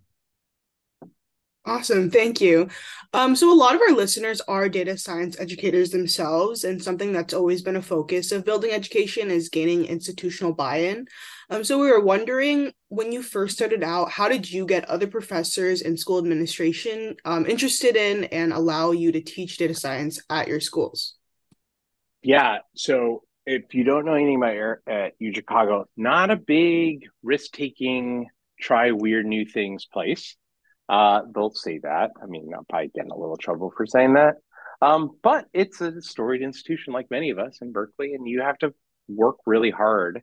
Awesome, 1.68 2.12
thank 2.12 2.42
you. 2.42 2.70
Um, 3.12 3.36
so 3.36 3.52
a 3.52 3.56
lot 3.56 3.74
of 3.74 3.82
our 3.82 3.94
listeners 3.94 4.40
are 4.42 4.70
data 4.70 5.00
science 5.00 5.40
educators 5.40 5.90
themselves, 5.90 6.64
and 6.64 6.84
something 6.84 7.12
that's 7.12 7.34
always 7.34 7.64
been 7.64 7.76
a 7.76 7.82
focus 7.82 8.32
of 8.32 8.46
building 8.46 8.72
education 8.72 9.32
is 9.32 9.50
gaining 9.50 9.86
institutional 9.86 10.54
buy-in. 10.54 11.08
Um, 11.50 11.64
so 11.64 11.80
we 11.80 11.90
were 11.90 12.02
wondering 12.02 12.72
when 12.90 13.12
you 13.12 13.24
first 13.24 13.56
started 13.56 13.84
out, 13.84 14.12
how 14.12 14.30
did 14.30 14.52
you 14.52 14.68
get 14.68 14.86
other 14.86 15.08
professors 15.08 15.82
and 15.82 16.00
school 16.00 16.20
administration 16.20 17.16
um, 17.26 17.48
interested 17.48 17.96
in 17.96 18.26
and 18.26 18.54
allow 18.54 18.92
you 18.92 19.12
to 19.14 19.22
teach 19.22 19.58
data 19.58 19.74
science 19.74 20.22
at 20.30 20.48
your 20.48 20.60
schools? 20.60 21.16
Yeah, 22.22 22.60
so 22.76 23.24
if 23.48 23.74
you 23.74 23.84
don't 23.84 24.06
know 24.06 24.14
anything 24.14 24.38
about 24.38 24.54
Air 24.54 24.82
at 24.86 25.14
U 25.18 25.34
Chicago, 25.34 25.86
not 25.98 26.30
a 26.30 26.36
big 26.36 27.08
risk-taking, 27.24 28.28
try 28.60 28.92
weird 28.92 29.26
new 29.26 29.46
things 29.46 29.86
place. 29.86 30.36
Uh, 30.88 31.22
they'll 31.34 31.52
say 31.52 31.80
that. 31.80 32.12
I 32.22 32.26
mean, 32.28 32.52
I'm 32.56 32.66
probably 32.66 32.92
getting 32.94 33.12
a 33.12 33.18
little 33.18 33.38
trouble 33.38 33.74
for 33.76 33.86
saying 33.86 34.14
that. 34.14 34.36
Um, 34.82 35.18
but 35.24 35.46
it's 35.54 35.82
a 35.82 36.02
storied 36.02 36.42
institution 36.42 36.94
like 36.94 37.10
many 37.10 37.30
of 37.30 37.40
us 37.40 37.60
in 37.62 37.72
Berkeley, 37.72 38.14
and 38.14 38.28
you 38.28 38.42
have 38.42 38.58
to 38.60 38.74
work 39.08 39.38
really 39.46 39.72
hard 39.72 40.22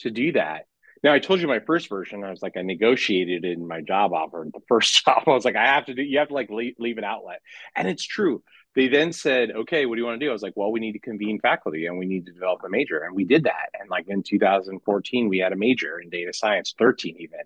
to 0.00 0.10
do 0.10 0.32
that. 0.32 0.64
Now, 1.02 1.14
I 1.14 1.18
told 1.18 1.40
you 1.40 1.48
my 1.48 1.60
first 1.60 1.88
version. 1.88 2.24
I 2.24 2.30
was 2.30 2.42
like, 2.42 2.56
I 2.56 2.62
negotiated 2.62 3.44
in 3.44 3.66
my 3.66 3.80
job 3.80 4.12
offer. 4.12 4.46
The 4.52 4.60
first 4.68 5.02
job, 5.04 5.22
I 5.26 5.30
was 5.30 5.44
like, 5.44 5.56
I 5.56 5.66
have 5.66 5.86
to 5.86 5.94
do. 5.94 6.02
You 6.02 6.18
have 6.18 6.28
to 6.28 6.34
like 6.34 6.50
leave, 6.50 6.74
leave 6.78 6.98
an 6.98 7.04
outlet, 7.04 7.40
and 7.76 7.88
it's 7.88 8.04
true. 8.04 8.42
They 8.76 8.86
then 8.88 9.12
said, 9.12 9.50
okay, 9.50 9.84
what 9.86 9.96
do 9.96 10.00
you 10.00 10.06
want 10.06 10.20
to 10.20 10.24
do? 10.24 10.30
I 10.30 10.32
was 10.32 10.42
like, 10.42 10.52
well, 10.54 10.70
we 10.70 10.78
need 10.78 10.92
to 10.92 11.00
convene 11.00 11.40
faculty 11.40 11.86
and 11.86 11.98
we 11.98 12.06
need 12.06 12.26
to 12.26 12.32
develop 12.32 12.60
a 12.64 12.68
major, 12.68 12.98
and 12.98 13.14
we 13.14 13.24
did 13.24 13.44
that. 13.44 13.70
And 13.78 13.90
like 13.90 14.06
in 14.08 14.22
2014, 14.22 15.28
we 15.28 15.38
had 15.38 15.52
a 15.52 15.56
major 15.56 15.98
in 15.98 16.08
data 16.08 16.32
science, 16.32 16.74
13 16.78 17.16
even 17.18 17.40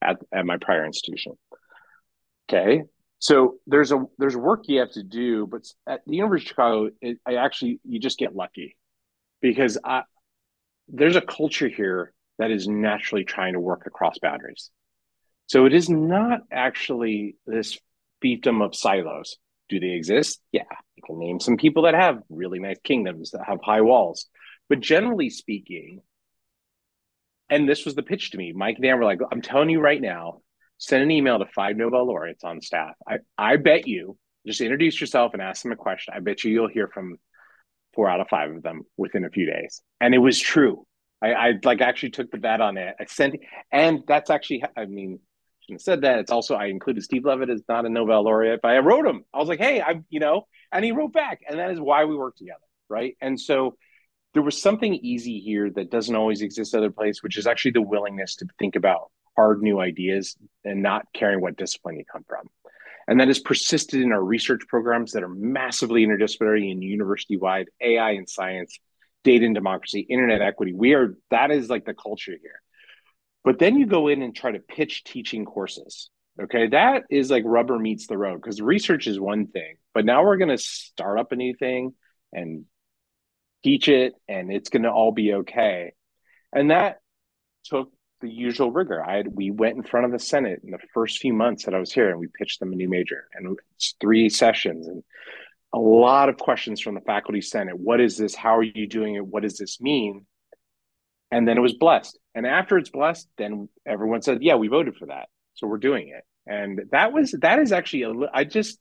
at, 0.00 0.16
at 0.32 0.46
my 0.46 0.56
prior 0.56 0.86
institution. 0.86 1.32
Okay. 2.50 2.82
So 3.20 3.56
there's 3.66 3.92
a 3.92 4.04
there's 4.18 4.36
work 4.36 4.64
you 4.66 4.80
have 4.80 4.92
to 4.92 5.02
do, 5.02 5.46
but 5.46 5.62
at 5.86 6.00
the 6.06 6.16
University 6.16 6.46
of 6.46 6.48
Chicago, 6.48 6.90
it, 7.00 7.18
I 7.26 7.34
actually 7.34 7.80
you 7.84 8.00
just 8.00 8.18
get 8.18 8.34
lucky 8.34 8.76
because 9.40 9.78
I, 9.84 10.02
there's 10.88 11.16
a 11.16 11.20
culture 11.20 11.68
here 11.68 12.12
that 12.38 12.50
is 12.50 12.66
naturally 12.66 13.24
trying 13.24 13.52
to 13.52 13.60
work 13.60 13.84
across 13.86 14.18
boundaries. 14.18 14.70
So 15.46 15.66
it 15.66 15.74
is 15.74 15.88
not 15.88 16.40
actually 16.50 17.36
this 17.46 17.78
fiefdom 18.24 18.64
of 18.64 18.74
silos. 18.74 19.36
Do 19.68 19.78
they 19.78 19.90
exist? 19.90 20.40
Yeah, 20.50 20.62
you 20.96 21.02
can 21.04 21.18
name 21.18 21.40
some 21.40 21.58
people 21.58 21.82
that 21.82 21.94
have 21.94 22.22
really 22.30 22.58
nice 22.58 22.78
kingdoms 22.82 23.32
that 23.32 23.44
have 23.46 23.58
high 23.62 23.82
walls, 23.82 24.26
but 24.68 24.80
generally 24.80 25.30
speaking, 25.30 26.00
and 27.50 27.68
this 27.68 27.84
was 27.84 27.94
the 27.94 28.02
pitch 28.02 28.30
to 28.30 28.38
me. 28.38 28.52
Mike 28.52 28.76
and 28.76 28.82
Dan 28.82 28.98
were 28.98 29.04
like, 29.04 29.20
"I'm 29.30 29.42
telling 29.42 29.68
you 29.68 29.80
right 29.80 30.00
now, 30.00 30.40
send 30.80 31.02
an 31.02 31.10
email 31.10 31.38
to 31.38 31.46
five 31.46 31.76
Nobel 31.76 32.06
laureates 32.06 32.42
on 32.42 32.60
staff. 32.62 32.94
I, 33.06 33.18
I 33.36 33.56
bet 33.56 33.86
you, 33.86 34.16
just 34.46 34.62
introduce 34.62 34.98
yourself 34.98 35.34
and 35.34 35.42
ask 35.42 35.62
them 35.62 35.72
a 35.72 35.76
question. 35.76 36.14
I 36.16 36.20
bet 36.20 36.42
you 36.42 36.50
you'll 36.50 36.68
hear 36.68 36.88
from 36.88 37.18
four 37.94 38.08
out 38.08 38.20
of 38.20 38.28
five 38.28 38.50
of 38.50 38.62
them 38.62 38.82
within 38.96 39.26
a 39.26 39.30
few 39.30 39.44
days. 39.44 39.82
And 40.00 40.14
it 40.14 40.18
was 40.18 40.40
true. 40.40 40.86
I, 41.22 41.34
I 41.34 41.52
like 41.64 41.82
actually 41.82 42.10
took 42.10 42.30
the 42.30 42.38
bet 42.38 42.62
on 42.62 42.78
it. 42.78 42.94
I 42.98 43.04
sent, 43.04 43.36
and 43.70 44.00
that's 44.08 44.30
actually, 44.30 44.64
I 44.74 44.86
mean, 44.86 45.20
shouldn't 45.60 45.80
have 45.80 45.82
said 45.82 46.00
that. 46.00 46.20
It's 46.20 46.32
also, 46.32 46.54
I 46.54 46.66
included 46.66 47.04
Steve 47.04 47.26
Levitt 47.26 47.50
as 47.50 47.62
not 47.68 47.84
a 47.84 47.90
Nobel 47.90 48.24
laureate, 48.24 48.60
but 48.62 48.70
I 48.70 48.78
wrote 48.78 49.04
him. 49.04 49.24
I 49.34 49.38
was 49.38 49.48
like, 49.48 49.60
hey, 49.60 49.82
I'm, 49.82 50.06
you 50.08 50.20
know, 50.20 50.46
and 50.72 50.82
he 50.82 50.92
wrote 50.92 51.12
back. 51.12 51.42
And 51.46 51.58
that 51.58 51.70
is 51.70 51.78
why 51.78 52.06
we 52.06 52.16
work 52.16 52.36
together. 52.36 52.58
Right. 52.88 53.18
And 53.20 53.38
so 53.38 53.76
there 54.32 54.42
was 54.42 54.60
something 54.60 54.94
easy 54.94 55.40
here 55.40 55.70
that 55.70 55.90
doesn't 55.90 56.16
always 56.16 56.40
exist 56.40 56.74
other 56.74 56.90
place, 56.90 57.22
which 57.22 57.36
is 57.36 57.46
actually 57.46 57.72
the 57.72 57.82
willingness 57.82 58.36
to 58.36 58.46
think 58.58 58.76
about 58.76 59.10
hard 59.40 59.62
new 59.62 59.80
ideas 59.80 60.36
and 60.64 60.82
not 60.82 61.06
caring 61.14 61.40
what 61.40 61.56
discipline 61.56 61.96
you 61.96 62.04
come 62.12 62.24
from. 62.28 62.46
And 63.08 63.18
that 63.18 63.28
has 63.28 63.38
persisted 63.38 64.02
in 64.02 64.12
our 64.12 64.22
research 64.22 64.60
programs 64.68 65.12
that 65.12 65.22
are 65.22 65.34
massively 65.34 66.06
interdisciplinary 66.06 66.70
and 66.70 66.84
university 66.84 67.38
wide 67.38 67.68
AI 67.80 68.10
and 68.12 68.28
science, 68.28 68.78
data 69.24 69.46
and 69.46 69.54
democracy, 69.54 70.00
internet 70.00 70.42
equity. 70.42 70.74
We 70.74 70.92
are, 70.92 71.16
that 71.30 71.50
is 71.50 71.70
like 71.70 71.86
the 71.86 71.94
culture 71.94 72.36
here. 72.40 72.60
But 73.42 73.58
then 73.58 73.78
you 73.78 73.86
go 73.86 74.08
in 74.08 74.20
and 74.20 74.36
try 74.36 74.52
to 74.52 74.58
pitch 74.58 75.04
teaching 75.04 75.46
courses. 75.46 76.10
Okay. 76.40 76.68
That 76.68 77.04
is 77.08 77.30
like 77.30 77.44
rubber 77.46 77.78
meets 77.78 78.06
the 78.06 78.18
road 78.18 78.42
because 78.42 78.60
research 78.60 79.06
is 79.06 79.18
one 79.18 79.46
thing, 79.46 79.76
but 79.94 80.04
now 80.04 80.22
we're 80.22 80.36
going 80.36 80.56
to 80.56 80.58
start 80.58 81.18
up 81.18 81.32
a 81.32 81.36
new 81.36 81.54
thing 81.54 81.94
and 82.32 82.66
teach 83.64 83.88
it 83.88 84.12
and 84.28 84.52
it's 84.52 84.68
going 84.68 84.82
to 84.82 84.90
all 84.90 85.12
be 85.12 85.32
okay. 85.32 85.94
And 86.52 86.70
that 86.70 86.98
took 87.64 87.90
the 88.20 88.30
usual 88.30 88.70
rigor. 88.70 89.04
I 89.04 89.18
had, 89.18 89.34
we 89.34 89.50
went 89.50 89.76
in 89.76 89.82
front 89.82 90.06
of 90.06 90.12
the 90.12 90.18
Senate 90.18 90.60
in 90.64 90.70
the 90.70 90.78
first 90.94 91.18
few 91.18 91.32
months 91.32 91.64
that 91.64 91.74
I 91.74 91.78
was 91.78 91.92
here, 91.92 92.10
and 92.10 92.18
we 92.18 92.28
pitched 92.28 92.60
them 92.60 92.72
a 92.72 92.76
new 92.76 92.88
major, 92.88 93.28
and 93.34 93.58
it's 93.76 93.94
three 94.00 94.28
sessions 94.28 94.86
and 94.86 95.02
a 95.72 95.78
lot 95.78 96.28
of 96.28 96.36
questions 96.36 96.80
from 96.80 96.94
the 96.94 97.00
faculty 97.00 97.40
senate. 97.40 97.78
What 97.78 98.00
is 98.00 98.16
this? 98.16 98.34
How 98.34 98.56
are 98.56 98.62
you 98.62 98.88
doing 98.88 99.14
it? 99.14 99.26
What 99.26 99.42
does 99.42 99.56
this 99.56 99.80
mean? 99.80 100.26
And 101.30 101.46
then 101.46 101.56
it 101.56 101.60
was 101.60 101.74
blessed. 101.74 102.18
And 102.34 102.46
after 102.46 102.76
it's 102.76 102.90
blessed, 102.90 103.28
then 103.38 103.68
everyone 103.86 104.22
said, 104.22 104.42
"Yeah, 104.42 104.56
we 104.56 104.68
voted 104.68 104.96
for 104.96 105.06
that, 105.06 105.28
so 105.54 105.66
we're 105.66 105.78
doing 105.78 106.08
it." 106.08 106.24
And 106.46 106.82
that 106.90 107.12
was 107.12 107.32
that 107.40 107.60
is 107.60 107.72
actually 107.72 108.02
a. 108.02 108.12
I 108.32 108.44
just 108.44 108.78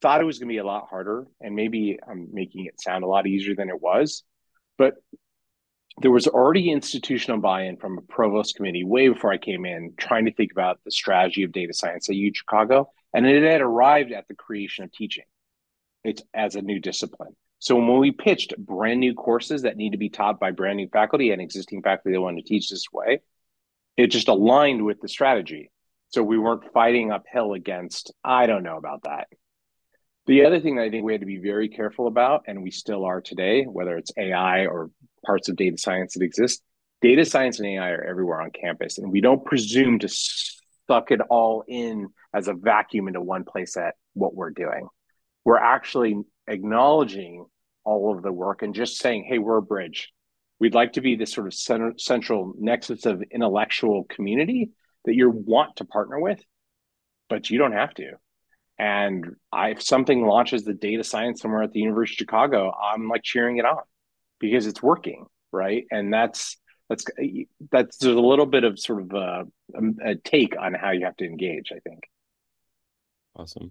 thought 0.00 0.20
it 0.20 0.24
was 0.24 0.38
going 0.38 0.48
to 0.48 0.52
be 0.52 0.58
a 0.58 0.64
lot 0.64 0.88
harder, 0.88 1.26
and 1.40 1.56
maybe 1.56 1.98
I'm 2.08 2.28
making 2.32 2.66
it 2.66 2.80
sound 2.80 3.04
a 3.04 3.08
lot 3.08 3.26
easier 3.26 3.54
than 3.56 3.68
it 3.68 3.80
was. 3.80 4.22
But 4.78 4.94
there 6.00 6.10
was 6.10 6.26
already 6.26 6.70
institutional 6.70 7.38
buy-in 7.38 7.76
from 7.76 7.98
a 7.98 8.02
provost 8.02 8.56
committee 8.56 8.84
way 8.84 9.08
before 9.08 9.32
I 9.32 9.38
came 9.38 9.66
in, 9.66 9.94
trying 9.96 10.24
to 10.24 10.32
think 10.32 10.52
about 10.52 10.80
the 10.84 10.90
strategy 10.90 11.42
of 11.42 11.52
data 11.52 11.74
science 11.74 12.08
at 12.08 12.16
U 12.16 12.32
Chicago, 12.34 12.90
and 13.12 13.26
it 13.26 13.42
had 13.42 13.60
arrived 13.60 14.12
at 14.12 14.26
the 14.26 14.34
creation 14.34 14.84
of 14.84 14.92
teaching. 14.92 15.24
It's 16.04 16.22
as 16.32 16.56
a 16.56 16.62
new 16.62 16.80
discipline. 16.80 17.36
So 17.58 17.76
when 17.76 17.98
we 17.98 18.10
pitched 18.10 18.56
brand 18.58 19.00
new 19.00 19.14
courses 19.14 19.62
that 19.62 19.76
need 19.76 19.92
to 19.92 19.98
be 19.98 20.08
taught 20.08 20.40
by 20.40 20.50
brand 20.50 20.78
new 20.78 20.88
faculty 20.88 21.30
and 21.30 21.40
existing 21.40 21.82
faculty 21.82 22.12
that 22.12 22.20
want 22.20 22.38
to 22.38 22.42
teach 22.42 22.68
this 22.68 22.86
way, 22.92 23.20
it 23.96 24.08
just 24.08 24.28
aligned 24.28 24.84
with 24.84 25.00
the 25.00 25.08
strategy. 25.08 25.70
So 26.08 26.22
we 26.22 26.38
weren't 26.38 26.72
fighting 26.72 27.12
uphill 27.12 27.52
against, 27.52 28.12
I 28.24 28.46
don't 28.46 28.64
know 28.64 28.78
about 28.78 29.02
that. 29.04 29.28
The 30.26 30.44
other 30.44 30.60
thing 30.60 30.76
that 30.76 30.82
I 30.82 30.90
think 30.90 31.04
we 31.04 31.12
had 31.12 31.20
to 31.20 31.26
be 31.26 31.38
very 31.38 31.68
careful 31.68 32.06
about, 32.06 32.44
and 32.46 32.62
we 32.62 32.70
still 32.70 33.04
are 33.04 33.20
today, 33.20 33.64
whether 33.64 33.96
it's 33.96 34.12
AI 34.16 34.66
or 34.66 34.90
parts 35.24 35.48
of 35.48 35.56
data 35.56 35.78
science 35.78 36.14
that 36.14 36.24
exist, 36.24 36.62
data 37.00 37.24
science 37.24 37.58
and 37.58 37.68
AI 37.68 37.90
are 37.90 38.04
everywhere 38.04 38.40
on 38.40 38.50
campus. 38.50 38.98
And 38.98 39.10
we 39.10 39.20
don't 39.20 39.44
presume 39.44 39.98
to 40.00 40.08
suck 40.08 41.10
it 41.10 41.20
all 41.28 41.64
in 41.66 42.08
as 42.34 42.48
a 42.48 42.54
vacuum 42.54 43.08
into 43.08 43.20
one 43.20 43.44
place 43.44 43.76
at 43.76 43.94
what 44.14 44.34
we're 44.34 44.50
doing. 44.50 44.88
We're 45.44 45.58
actually 45.58 46.16
acknowledging 46.46 47.46
all 47.84 48.16
of 48.16 48.22
the 48.22 48.32
work 48.32 48.62
and 48.62 48.74
just 48.74 48.98
saying, 48.98 49.24
hey, 49.28 49.38
we're 49.38 49.56
a 49.56 49.62
bridge. 49.62 50.12
We'd 50.60 50.74
like 50.74 50.92
to 50.92 51.00
be 51.00 51.16
this 51.16 51.32
sort 51.32 51.48
of 51.48 51.54
center, 51.54 51.94
central 51.98 52.54
nexus 52.56 53.04
of 53.04 53.22
intellectual 53.32 54.04
community 54.04 54.70
that 55.04 55.14
you 55.14 55.28
want 55.30 55.76
to 55.76 55.84
partner 55.84 56.20
with, 56.20 56.40
but 57.28 57.50
you 57.50 57.58
don't 57.58 57.72
have 57.72 57.92
to. 57.94 58.12
And 58.78 59.36
I, 59.52 59.70
if 59.70 59.82
something 59.82 60.24
launches 60.24 60.64
the 60.64 60.72
data 60.72 61.02
science 61.02 61.40
somewhere 61.40 61.62
at 61.62 61.72
the 61.72 61.80
University 61.80 62.14
of 62.14 62.18
Chicago, 62.18 62.72
I'm 62.72 63.08
like 63.08 63.22
cheering 63.24 63.58
it 63.58 63.64
on 63.64 63.78
because 64.42 64.66
it's 64.66 64.82
working, 64.82 65.24
right? 65.52 65.86
And 65.90 66.12
that's 66.12 66.58
that's 66.90 67.06
that's 67.70 67.96
there's 67.96 68.16
a 68.16 68.20
little 68.20 68.44
bit 68.44 68.64
of 68.64 68.78
sort 68.78 69.00
of 69.02 69.12
a, 69.14 69.44
a 70.04 70.16
take 70.16 70.54
on 70.60 70.74
how 70.74 70.90
you 70.90 71.06
have 71.06 71.16
to 71.16 71.24
engage. 71.24 71.72
I 71.72 71.78
think. 71.78 72.02
Awesome. 73.34 73.70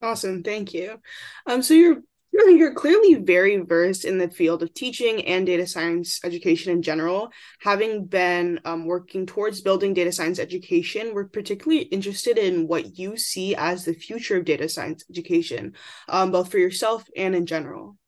Awesome, 0.00 0.42
thank 0.42 0.74
you. 0.74 1.00
Um, 1.46 1.62
so 1.62 1.74
you're 1.74 2.02
you're 2.32 2.74
clearly 2.74 3.14
very 3.14 3.58
versed 3.58 4.06
in 4.06 4.16
the 4.18 4.28
field 4.28 4.62
of 4.62 4.72
teaching 4.72 5.24
and 5.26 5.46
data 5.46 5.66
science 5.66 6.18
education 6.24 6.72
in 6.72 6.82
general. 6.82 7.30
Having 7.60 8.06
been 8.06 8.58
um, 8.64 8.86
working 8.86 9.26
towards 9.26 9.60
building 9.60 9.92
data 9.92 10.10
science 10.10 10.38
education, 10.38 11.12
we're 11.12 11.28
particularly 11.28 11.82
interested 11.82 12.38
in 12.38 12.66
what 12.66 12.98
you 12.98 13.16
see 13.18 13.54
as 13.54 13.84
the 13.84 13.92
future 13.92 14.38
of 14.38 14.46
data 14.46 14.68
science 14.68 15.04
education, 15.10 15.74
um, 16.08 16.32
both 16.32 16.50
for 16.50 16.58
yourself 16.58 17.04
and 17.14 17.36
in 17.36 17.44
general. 17.44 17.98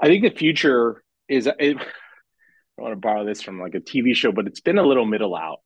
I 0.00 0.06
think 0.06 0.22
the 0.22 0.30
future 0.30 1.02
is. 1.28 1.46
It, 1.46 1.76
I 2.78 2.82
want 2.82 2.92
to 2.92 2.96
borrow 2.96 3.24
this 3.24 3.40
from 3.40 3.60
like 3.60 3.74
a 3.76 3.80
TV 3.80 4.16
show, 4.16 4.32
but 4.32 4.48
it's 4.48 4.60
been 4.60 4.78
a 4.78 4.82
little 4.82 5.06
middle 5.06 5.36
out. 5.36 5.58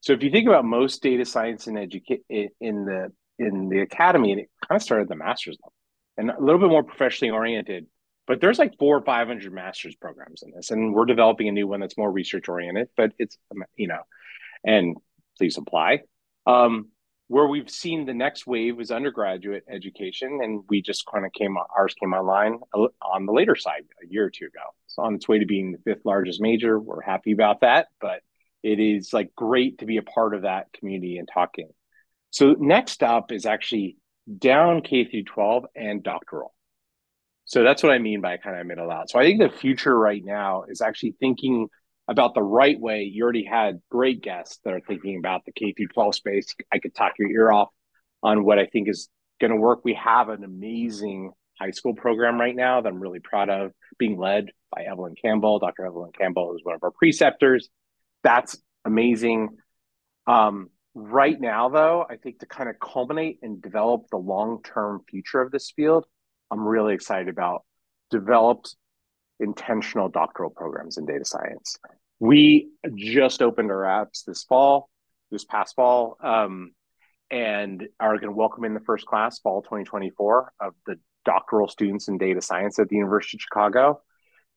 So 0.00 0.14
if 0.14 0.22
you 0.22 0.30
think 0.30 0.48
about 0.48 0.64
most 0.64 1.02
data 1.02 1.26
science 1.26 1.66
and 1.66 1.78
educate 1.78 2.22
in 2.30 2.50
the 2.60 3.12
in 3.38 3.68
the 3.68 3.80
academy, 3.80 4.32
it 4.32 4.50
kind 4.66 4.76
of 4.76 4.82
started 4.82 5.02
at 5.02 5.08
the 5.08 5.16
master's 5.16 5.58
level, 5.62 5.72
and 6.16 6.30
a 6.30 6.42
little 6.42 6.60
bit 6.60 6.70
more 6.70 6.82
professionally 6.82 7.30
oriented 7.30 7.86
but 8.28 8.42
there's 8.42 8.58
like 8.58 8.78
four 8.78 8.98
or 8.98 9.02
500 9.02 9.52
master's 9.52 9.96
programs 9.96 10.42
in 10.42 10.52
this. 10.54 10.70
And 10.70 10.94
we're 10.94 11.06
developing 11.06 11.48
a 11.48 11.52
new 11.52 11.66
one 11.66 11.80
that's 11.80 11.96
more 11.96 12.12
research 12.12 12.48
oriented, 12.48 12.88
but 12.94 13.12
it's, 13.18 13.38
you 13.74 13.88
know, 13.88 14.02
and 14.64 14.98
please 15.38 15.56
apply. 15.56 16.02
Um, 16.46 16.90
where 17.28 17.46
we've 17.46 17.70
seen 17.70 18.06
the 18.06 18.14
next 18.14 18.46
wave 18.46 18.80
is 18.80 18.90
undergraduate 18.90 19.64
education, 19.70 20.40
and 20.42 20.64
we 20.68 20.82
just 20.82 21.06
kind 21.06 21.24
of 21.24 21.32
came 21.32 21.56
ours 21.76 21.94
came 21.94 22.14
online 22.14 22.58
on 22.74 23.26
the 23.26 23.32
later 23.32 23.54
side 23.54 23.84
a 24.02 24.06
year 24.10 24.24
or 24.24 24.30
two 24.30 24.46
ago. 24.46 24.60
It's 24.86 24.98
on 24.98 25.14
its 25.14 25.28
way 25.28 25.38
to 25.38 25.46
being 25.46 25.72
the 25.72 25.78
fifth 25.78 26.04
largest 26.04 26.40
major. 26.40 26.78
We're 26.80 27.02
happy 27.02 27.32
about 27.32 27.60
that, 27.60 27.88
but 28.00 28.22
it 28.62 28.80
is 28.80 29.12
like 29.12 29.34
great 29.36 29.78
to 29.78 29.86
be 29.86 29.98
a 29.98 30.02
part 30.02 30.34
of 30.34 30.42
that 30.42 30.72
community 30.72 31.18
and 31.18 31.28
talking. 31.32 31.68
So 32.30 32.56
next 32.58 33.02
up 33.02 33.30
is 33.30 33.46
actually 33.46 33.98
down 34.38 34.82
K 34.82 35.04
through 35.04 35.24
12 35.24 35.66
and 35.76 36.02
doctoral. 36.02 36.54
So 37.44 37.62
that's 37.62 37.82
what 37.82 37.92
I 37.92 37.98
mean 37.98 38.20
by 38.20 38.36
kind 38.36 38.58
of 38.58 38.66
middle 38.66 38.90
out. 38.90 39.08
So 39.10 39.18
I 39.18 39.22
think 39.22 39.40
the 39.40 39.48
future 39.48 39.96
right 39.96 40.22
now 40.22 40.64
is 40.68 40.80
actually 40.82 41.14
thinking 41.20 41.68
about 42.08 42.34
the 42.34 42.42
right 42.42 42.78
way. 42.80 43.02
You 43.02 43.22
already 43.22 43.44
had 43.44 43.80
great 43.90 44.22
guests 44.22 44.58
that 44.64 44.72
are 44.72 44.80
thinking 44.80 45.18
about 45.18 45.44
the 45.44 45.52
K 45.52 45.72
through 45.72 45.88
12 45.88 46.14
space. 46.14 46.54
I 46.72 46.78
could 46.78 46.94
talk 46.94 47.12
your 47.18 47.30
ear 47.30 47.52
off 47.52 47.68
on 48.22 48.44
what 48.44 48.58
I 48.58 48.66
think 48.66 48.88
is 48.88 49.08
going 49.40 49.50
to 49.52 49.56
work. 49.56 49.80
We 49.84 49.94
have 49.94 50.30
an 50.30 50.42
amazing 50.42 51.32
high 51.60 51.70
school 51.70 51.94
program 51.94 52.40
right 52.40 52.56
now 52.56 52.80
that 52.80 52.88
I'm 52.88 53.00
really 53.00 53.20
proud 53.20 53.50
of, 53.50 53.72
being 53.98 54.18
led 54.18 54.46
by 54.74 54.84
Evelyn 54.84 55.14
Campbell. 55.20 55.58
Dr. 55.58 55.86
Evelyn 55.86 56.12
Campbell 56.18 56.54
is 56.54 56.60
one 56.64 56.74
of 56.74 56.82
our 56.82 56.90
preceptors. 56.90 57.68
That's 58.22 58.56
amazing. 58.84 59.50
Um, 60.26 60.70
right 60.94 61.38
now, 61.38 61.68
though, 61.68 62.06
I 62.08 62.16
think 62.16 62.40
to 62.40 62.46
kind 62.46 62.68
of 62.68 62.76
culminate 62.80 63.38
and 63.42 63.60
develop 63.60 64.06
the 64.10 64.18
long 64.18 64.62
term 64.62 65.02
future 65.08 65.40
of 65.40 65.50
this 65.50 65.72
field, 65.74 66.06
I'm 66.50 66.66
really 66.66 66.94
excited 66.94 67.28
about 67.28 67.64
developed 68.10 68.74
intentional 69.40 70.08
doctoral 70.08 70.50
programs 70.50 70.96
in 70.96 71.06
data 71.06 71.24
science. 71.24 71.76
We 72.20 72.70
just 72.94 73.42
opened 73.42 73.70
our 73.70 73.82
apps 73.82 74.24
this 74.24 74.44
fall, 74.44 74.88
this 75.30 75.44
past 75.44 75.76
fall, 75.76 76.16
um, 76.22 76.72
and 77.30 77.86
are 78.00 78.14
going 78.14 78.32
to 78.32 78.36
welcome 78.36 78.64
in 78.64 78.74
the 78.74 78.80
first 78.80 79.06
class, 79.06 79.38
fall 79.38 79.62
2024, 79.62 80.52
of 80.60 80.74
the 80.86 80.96
doctoral 81.24 81.68
students 81.68 82.08
in 82.08 82.18
data 82.18 82.40
science 82.40 82.78
at 82.78 82.88
the 82.88 82.96
University 82.96 83.36
of 83.36 83.42
Chicago. 83.42 84.00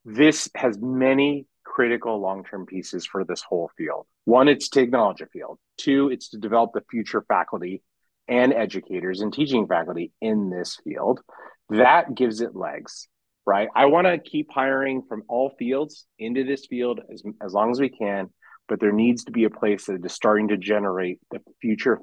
This 0.06 0.50
has 0.56 0.78
many 0.80 1.46
critical 1.64 2.20
long-term 2.20 2.66
pieces 2.66 3.06
for 3.06 3.24
this 3.24 3.42
whole 3.42 3.70
field. 3.78 4.08
One, 4.26 4.48
it's 4.48 4.70
a 4.76 5.26
field. 5.32 5.60
Two, 5.78 6.10
it's 6.10 6.30
to 6.30 6.38
develop 6.38 6.72
the 6.74 6.84
future 6.90 7.24
faculty 7.28 7.84
and 8.28 8.54
educators 8.54 9.22
and 9.22 9.34
teaching 9.34 9.68
faculty 9.68 10.12
in 10.22 10.50
this 10.50 10.80
field. 10.84 11.22
That 11.70 12.16
gives 12.16 12.42
it 12.42 12.56
legs 12.56 13.08
right? 13.46 13.70
I 13.76 13.86
want 13.86 14.08
to 14.08 14.18
keep 14.18 14.52
hiring 14.52 15.04
from 15.08 15.24
all 15.28 15.54
fields 15.58 16.06
into 16.20 16.44
this 16.44 16.66
field 16.66 17.02
as, 17.12 17.24
as 17.44 17.54
long 17.54 17.72
as 17.72 17.80
we 17.80 17.90
can, 17.90 18.30
but 18.68 18.80
there 18.80 18.92
needs 18.92 19.26
to 19.26 19.32
be 19.32 19.46
a 19.46 19.50
place 19.50 19.86
that 19.86 20.06
is 20.06 20.14
starting 20.14 20.50
to 20.50 20.58
generate 20.58 21.20
the 21.32 21.40
future 21.62 22.00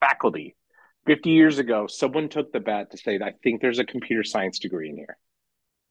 faculty. 0.00 0.56
50 1.06 1.30
years 1.30 1.58
ago, 1.58 1.86
someone 1.86 2.28
took 2.28 2.52
the 2.52 2.60
bet 2.60 2.90
to 2.90 2.98
say, 2.98 3.18
I 3.22 3.32
think 3.42 3.60
there's 3.60 3.78
a 3.78 3.84
computer 3.84 4.22
science 4.22 4.58
degree 4.58 4.90
in 4.90 4.96
here, 4.96 5.16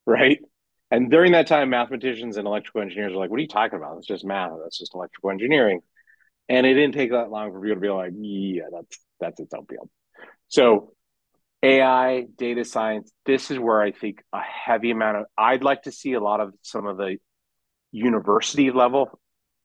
right? 0.06 0.40
And 0.92 1.12
during 1.12 1.34
that 1.34 1.48
time, 1.48 1.70
mathematicians 1.70 2.38
and 2.38 2.48
electrical 2.48 2.82
engineers 2.82 3.14
were 3.14 3.20
like, 3.20 3.30
what 3.30 3.38
are 3.38 3.42
you 3.42 3.48
talking 3.48 3.78
about? 3.78 3.98
It's 3.98 4.08
just 4.08 4.26
math. 4.26 4.52
That's 4.64 4.78
just 4.78 4.96
electrical 4.96 5.32
engineering. 5.32 5.82
And 6.48 6.66
it 6.66 6.74
didn't 6.74 6.96
take 6.96 7.12
that 7.12 7.30
long 7.30 7.52
for 7.52 7.62
people 7.62 7.76
to 7.76 7.82
be 7.82 7.90
like, 7.90 8.12
yeah, 8.16 8.64
that's 8.72 9.00
that's 9.20 9.40
its 9.40 9.54
own 9.54 9.66
field. 9.68 9.90
So 10.48 10.94
AI, 11.62 12.26
data 12.38 12.64
science, 12.64 13.12
this 13.26 13.52
is 13.52 13.60
where 13.60 13.82
I 13.82 13.92
think 13.92 14.24
a 14.32 14.40
heavy 14.40 14.92
amount 14.92 15.18
of, 15.18 15.26
I'd 15.38 15.64
like 15.64 15.84
to 15.84 15.92
see 15.92 16.14
a 16.14 16.22
lot 16.22 16.40
of 16.40 16.54
some 16.62 16.86
of 16.86 16.98
the 16.98 17.18
university 17.92 18.72
level 18.72 19.20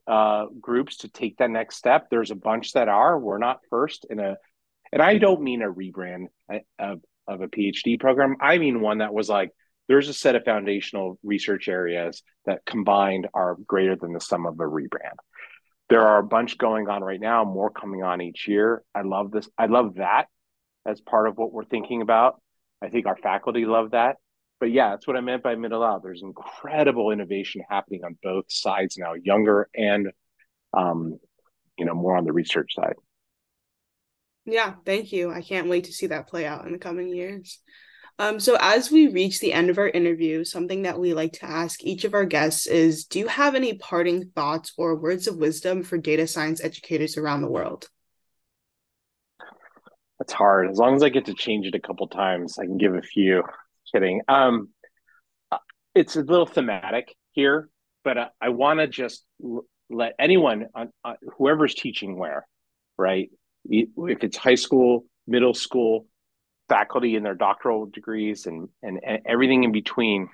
uh, 0.07 0.47
groups 0.61 0.99
to 0.99 1.09
take 1.09 1.39
that 1.39 1.51
next 1.51 1.77
step. 1.77 2.09
There's 2.11 2.33
a 2.33 2.37
bunch 2.37 2.73
that 2.73 2.89
are. 2.89 3.19
We're 3.19 3.39
not 3.39 3.61
first 3.71 4.07
in 4.11 4.19
a, 4.19 4.37
and 4.93 5.01
I 5.01 5.19
don't 5.19 5.43
mean 5.43 5.63
a 5.63 5.73
rebrand 5.73 6.27
of, 6.79 7.01
of 7.29 7.41
a 7.41 7.49
PhD 7.49 7.99
program. 8.01 8.37
I 8.41 8.59
mean 8.59 8.81
one 8.81 8.99
that 8.99 9.15
was 9.15 9.29
like, 9.29 9.51
there's 9.87 10.09
a 10.09 10.15
set 10.15 10.35
of 10.35 10.45
foundational 10.45 11.19
research 11.23 11.69
areas 11.69 12.23
that 12.47 12.65
combined 12.67 13.29
are 13.35 13.57
greater 13.67 13.97
than 13.97 14.15
the 14.15 14.21
sum 14.21 14.47
of 14.47 14.55
a 14.55 14.65
rebrand. 14.65 15.19
There 15.91 16.01
are 16.01 16.19
a 16.19 16.25
bunch 16.25 16.59
going 16.59 16.89
on 16.89 17.05
right 17.05 17.21
now, 17.21 17.45
more 17.45 17.71
coming 17.71 18.03
on 18.03 18.21
each 18.21 18.49
year. 18.49 18.83
I 18.95 19.03
love 19.03 19.31
this. 19.31 19.49
I 19.59 19.67
love 19.67 19.97
that 19.97 20.27
as 20.87 21.01
part 21.01 21.29
of 21.29 21.37
what 21.37 21.53
we're 21.53 21.65
thinking 21.65 22.03
about. 22.03 22.41
I 22.83 22.89
think 22.89 23.07
our 23.07 23.17
faculty 23.17 23.65
love 23.65 23.93
that. 23.93 24.17
But 24.61 24.71
yeah, 24.71 24.91
that's 24.91 25.07
what 25.07 25.17
I 25.17 25.21
meant 25.21 25.43
by 25.43 25.57
middle 25.57 25.83
out. 25.83 26.03
There's 26.03 26.23
incredible 26.23 27.11
innovation 27.11 27.63
happening 27.69 28.05
on 28.05 28.17
both 28.23 28.47
sides 28.49 28.97
now, 28.97 29.15
younger 29.15 29.69
and 29.75 30.11
um, 30.73 31.19
you 31.79 31.85
know, 31.85 31.95
more 31.95 32.17
on 32.17 32.25
the 32.25 32.33
research 32.33 32.75
side. 32.75 32.95
Yeah, 34.45 34.75
thank 34.85 35.13
you. 35.13 35.33
I 35.33 35.41
can't 35.41 35.69
wait 35.69 35.85
to 35.85 35.93
see 35.93 36.09
that 36.09 36.29
play 36.29 36.47
out 36.47 36.67
in 36.67 36.73
the 36.73 36.79
coming 36.79 37.09
years. 37.09 37.61
Um, 38.19 38.39
so 38.39 38.57
as 38.61 38.93
we 38.93 39.09
reach 39.09 39.41
the 39.41 39.53
end 39.53 39.71
of 39.71 39.79
our 39.79 39.89
interview, 39.89 40.45
something 40.45 40.83
that 40.83 41.01
we 41.01 41.15
like 41.15 41.33
to 41.35 41.47
ask 41.47 41.83
each 41.83 42.05
of 42.05 42.15
our 42.15 42.25
guests 42.25 42.67
is 42.67 43.07
do 43.07 43.19
you 43.19 43.27
have 43.27 43.55
any 43.55 43.75
parting 43.75 44.31
thoughts 44.37 44.73
or 44.77 44.95
words 44.95 45.27
of 45.27 45.37
wisdom 45.37 45.83
for 45.83 45.99
data 45.99 46.27
science 46.27 46.63
educators 46.63 47.17
around 47.17 47.43
the 47.43 47.51
world? 47.51 47.89
That's 50.25 50.33
hard. 50.33 50.71
As 50.71 50.79
long 50.79 50.95
as 50.95 51.03
I 51.03 51.11
get 51.11 51.27
to 51.27 51.35
change 51.35 51.67
it 51.67 51.75
a 51.75 51.81
couple 51.81 52.09
times, 52.09 52.59
I 52.59 52.65
can 52.65 52.79
give 52.79 52.95
a 52.95 53.03
few. 53.03 53.43
Kidding. 53.93 54.23
Um, 54.27 54.71
uh, 55.53 55.59
it's 55.95 56.17
a 56.17 56.23
little 56.23 56.47
thematic 56.47 57.15
here, 57.33 57.69
but 58.05 58.17
I, 58.17 58.29
I 58.41 58.49
want 58.49 58.81
to 58.81 58.87
just 58.87 59.23
l- 59.45 59.67
let 59.91 60.15
anyone, 60.19 60.69
on, 60.75 60.89
uh, 61.05 61.17
whoever's 61.37 61.75
teaching 61.75 62.19
where, 62.19 62.47
right? 62.97 63.29
If 63.67 64.25
it's 64.25 64.39
high 64.39 64.55
school, 64.55 65.05
middle 65.27 65.53
school, 65.53 66.07
faculty 66.71 67.17
in 67.17 67.23
their 67.23 67.35
doctoral 67.35 67.85
degrees, 67.85 68.47
and, 68.47 68.71
and 68.83 69.01
and 69.07 69.21
everything 69.27 69.65
in 69.65 69.73
between, 69.73 70.31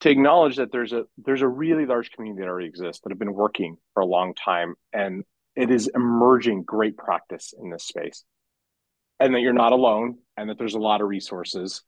to 0.00 0.08
acknowledge 0.08 0.56
that 0.56 0.72
there's 0.72 0.94
a 0.94 1.04
there's 1.18 1.42
a 1.42 1.48
really 1.48 1.84
large 1.84 2.12
community 2.12 2.40
that 2.40 2.48
already 2.48 2.66
exists 2.66 3.02
that 3.02 3.10
have 3.10 3.18
been 3.18 3.34
working 3.34 3.76
for 3.92 4.00
a 4.00 4.06
long 4.06 4.32
time, 4.34 4.74
and 4.90 5.24
it 5.54 5.70
is 5.70 5.90
emerging 5.94 6.62
great 6.62 6.96
practice 6.96 7.52
in 7.62 7.68
this 7.68 7.84
space 7.84 8.24
and 9.20 9.34
that 9.34 9.40
you're 9.40 9.52
not 9.52 9.72
alone 9.72 10.16
and 10.36 10.48
that 10.48 10.58
there's 10.58 10.74
a 10.74 10.80
lot 10.80 11.02
of 11.02 11.08
resources. 11.08 11.82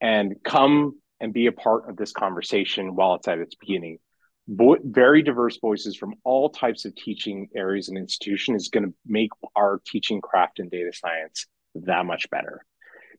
And 0.00 0.36
come 0.44 1.00
and 1.20 1.32
be 1.32 1.46
a 1.46 1.52
part 1.52 1.90
of 1.90 1.96
this 1.96 2.12
conversation 2.12 2.94
while 2.94 3.16
it's 3.16 3.26
at 3.26 3.40
its 3.40 3.56
beginning. 3.56 3.98
Bo- 4.46 4.78
very 4.82 5.22
diverse 5.22 5.58
voices 5.58 5.96
from 5.96 6.14
all 6.24 6.48
types 6.48 6.84
of 6.84 6.94
teaching 6.94 7.48
areas 7.54 7.88
and 7.88 7.98
institution 7.98 8.54
is 8.54 8.68
going 8.68 8.84
to 8.84 8.94
make 9.04 9.30
our 9.56 9.80
teaching 9.84 10.20
craft 10.20 10.60
in 10.60 10.68
data 10.68 10.92
science 10.94 11.46
that 11.74 12.06
much 12.06 12.30
better. 12.30 12.64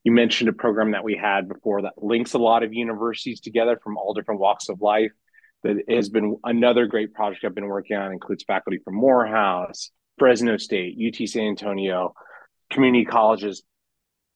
You 0.04 0.14
mentioned 0.14 0.50
a 0.50 0.54
program 0.54 0.92
that 0.92 1.04
we 1.04 1.18
had 1.18 1.50
before 1.50 1.82
that 1.82 2.02
links 2.02 2.34
a 2.34 2.40
lot 2.40 2.64
of 2.64 2.74
universities 2.74 3.42
together 3.42 3.78
from 3.84 3.98
all 3.98 4.14
different 4.14 4.40
walks 4.40 4.70
of 4.70 4.82
life 4.82 5.12
that 5.64 5.76
has 5.90 6.10
been 6.10 6.38
another 6.46 6.88
great 6.88 7.14
project 7.14 7.44
i've 7.44 7.54
been 7.54 7.68
working 7.68 7.98
on. 7.98 8.14
Includes 8.14 8.46
faculty 8.46 8.80
from 8.84 8.96
morehouse 8.96 9.92
fresno 10.18 10.58
state 10.58 10.98
ut 10.98 11.28
san 11.28 11.48
antonio 11.48 12.14
community 12.70 13.06
colleges. 13.06 13.64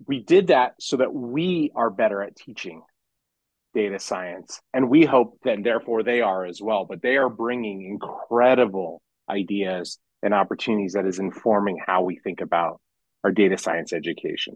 We 0.07 0.21
did 0.21 0.47
that 0.47 0.73
so 0.79 0.97
that 0.97 1.13
we 1.13 1.71
are 1.75 1.89
better 1.89 2.21
at 2.21 2.35
teaching 2.35 2.81
data 3.73 3.99
science. 3.99 4.61
And 4.73 4.89
we 4.89 5.05
hope 5.05 5.39
that 5.43 5.63
therefore 5.63 6.03
they 6.03 6.21
are 6.21 6.45
as 6.45 6.61
well. 6.61 6.85
But 6.85 7.01
they 7.01 7.17
are 7.17 7.29
bringing 7.29 7.83
incredible 7.83 9.01
ideas 9.29 9.97
and 10.21 10.33
opportunities 10.33 10.93
that 10.93 11.05
is 11.05 11.19
informing 11.19 11.79
how 11.85 12.03
we 12.03 12.17
think 12.17 12.41
about 12.41 12.79
our 13.23 13.31
data 13.31 13.57
science 13.57 13.93
education. 13.93 14.55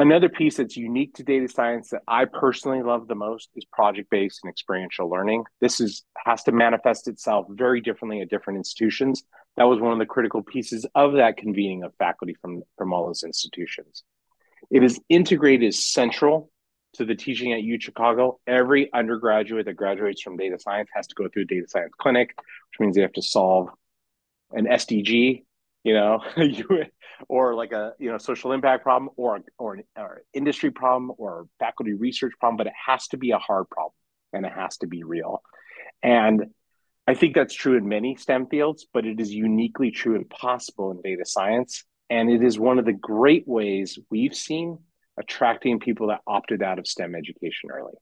Another 0.00 0.28
piece 0.28 0.58
that's 0.58 0.76
unique 0.76 1.14
to 1.14 1.24
data 1.24 1.48
science 1.48 1.90
that 1.90 2.02
I 2.06 2.24
personally 2.24 2.82
love 2.82 3.08
the 3.08 3.16
most 3.16 3.50
is 3.56 3.64
project-based 3.64 4.40
and 4.44 4.50
experiential 4.50 5.10
learning. 5.10 5.42
This 5.60 5.80
is 5.80 6.04
has 6.24 6.44
to 6.44 6.52
manifest 6.52 7.08
itself 7.08 7.46
very 7.50 7.80
differently 7.80 8.20
at 8.20 8.30
different 8.30 8.58
institutions. 8.58 9.24
That 9.58 9.64
was 9.64 9.80
one 9.80 9.92
of 9.92 9.98
the 9.98 10.06
critical 10.06 10.42
pieces 10.42 10.86
of 10.94 11.14
that 11.14 11.36
convening 11.36 11.82
of 11.82 11.92
faculty 11.98 12.34
from, 12.40 12.62
from 12.76 12.92
all 12.92 13.06
those 13.06 13.24
institutions. 13.24 14.04
It 14.70 14.84
is 14.84 15.00
integrated 15.08 15.74
central 15.74 16.50
to 16.94 17.04
the 17.04 17.14
teaching 17.14 17.52
at 17.52 17.62
U 17.62 17.80
Chicago. 17.80 18.38
Every 18.46 18.92
undergraduate 18.92 19.66
that 19.66 19.74
graduates 19.74 20.22
from 20.22 20.36
data 20.36 20.58
science 20.58 20.88
has 20.94 21.08
to 21.08 21.14
go 21.14 21.28
through 21.28 21.42
a 21.42 21.46
data 21.46 21.66
science 21.68 21.92
clinic, 21.98 22.34
which 22.36 22.80
means 22.80 22.94
they 22.94 23.02
have 23.02 23.12
to 23.14 23.22
solve 23.22 23.68
an 24.52 24.66
SDG, 24.66 25.44
you 25.82 25.92
know, 25.92 26.22
or 27.28 27.54
like 27.54 27.72
a 27.72 27.94
you 27.98 28.10
know 28.10 28.18
social 28.18 28.52
impact 28.52 28.84
problem 28.84 29.10
or 29.16 29.40
or 29.58 29.74
an 29.74 29.82
or 29.96 30.22
industry 30.32 30.70
problem 30.70 31.10
or 31.18 31.48
faculty 31.58 31.94
research 31.94 32.32
problem 32.38 32.56
but 32.56 32.66
it 32.66 32.72
has 32.86 33.08
to 33.08 33.16
be 33.16 33.32
a 33.32 33.38
hard 33.38 33.68
problem 33.70 33.92
and 34.32 34.46
it 34.46 34.52
has 34.52 34.76
to 34.76 34.86
be 34.86 35.02
real 35.02 35.42
and 36.02 36.46
i 37.08 37.14
think 37.14 37.34
that's 37.34 37.54
true 37.54 37.76
in 37.76 37.88
many 37.88 38.14
stem 38.14 38.46
fields 38.46 38.86
but 38.92 39.04
it 39.04 39.18
is 39.18 39.32
uniquely 39.32 39.90
true 39.90 40.14
and 40.14 40.28
possible 40.30 40.92
in 40.92 41.00
data 41.02 41.24
science. 41.24 41.84
And 42.10 42.30
it 42.30 42.42
is 42.42 42.58
one 42.58 42.78
of 42.78 42.86
the 42.86 42.92
great 42.92 43.46
ways 43.46 43.98
we've 44.10 44.34
seen 44.34 44.78
attracting 45.18 45.80
people 45.80 46.08
that 46.08 46.20
opted 46.26 46.62
out 46.62 46.78
of 46.78 46.86
stem 46.86 47.14
education 47.14 47.70
early. 47.70 47.92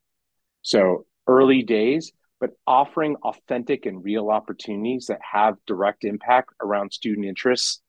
So 0.62 1.06
early 1.26 1.62
days, 1.62 2.12
but 2.38 2.50
offering 2.66 3.16
authentic 3.24 3.86
and 3.86 4.04
real 4.04 4.30
opportunities 4.30 5.06
that 5.06 5.20
have 5.22 5.56
direct 5.66 6.04
impact 6.04 6.50
around 6.62 6.92
student 6.92 7.26
interests 7.26 7.80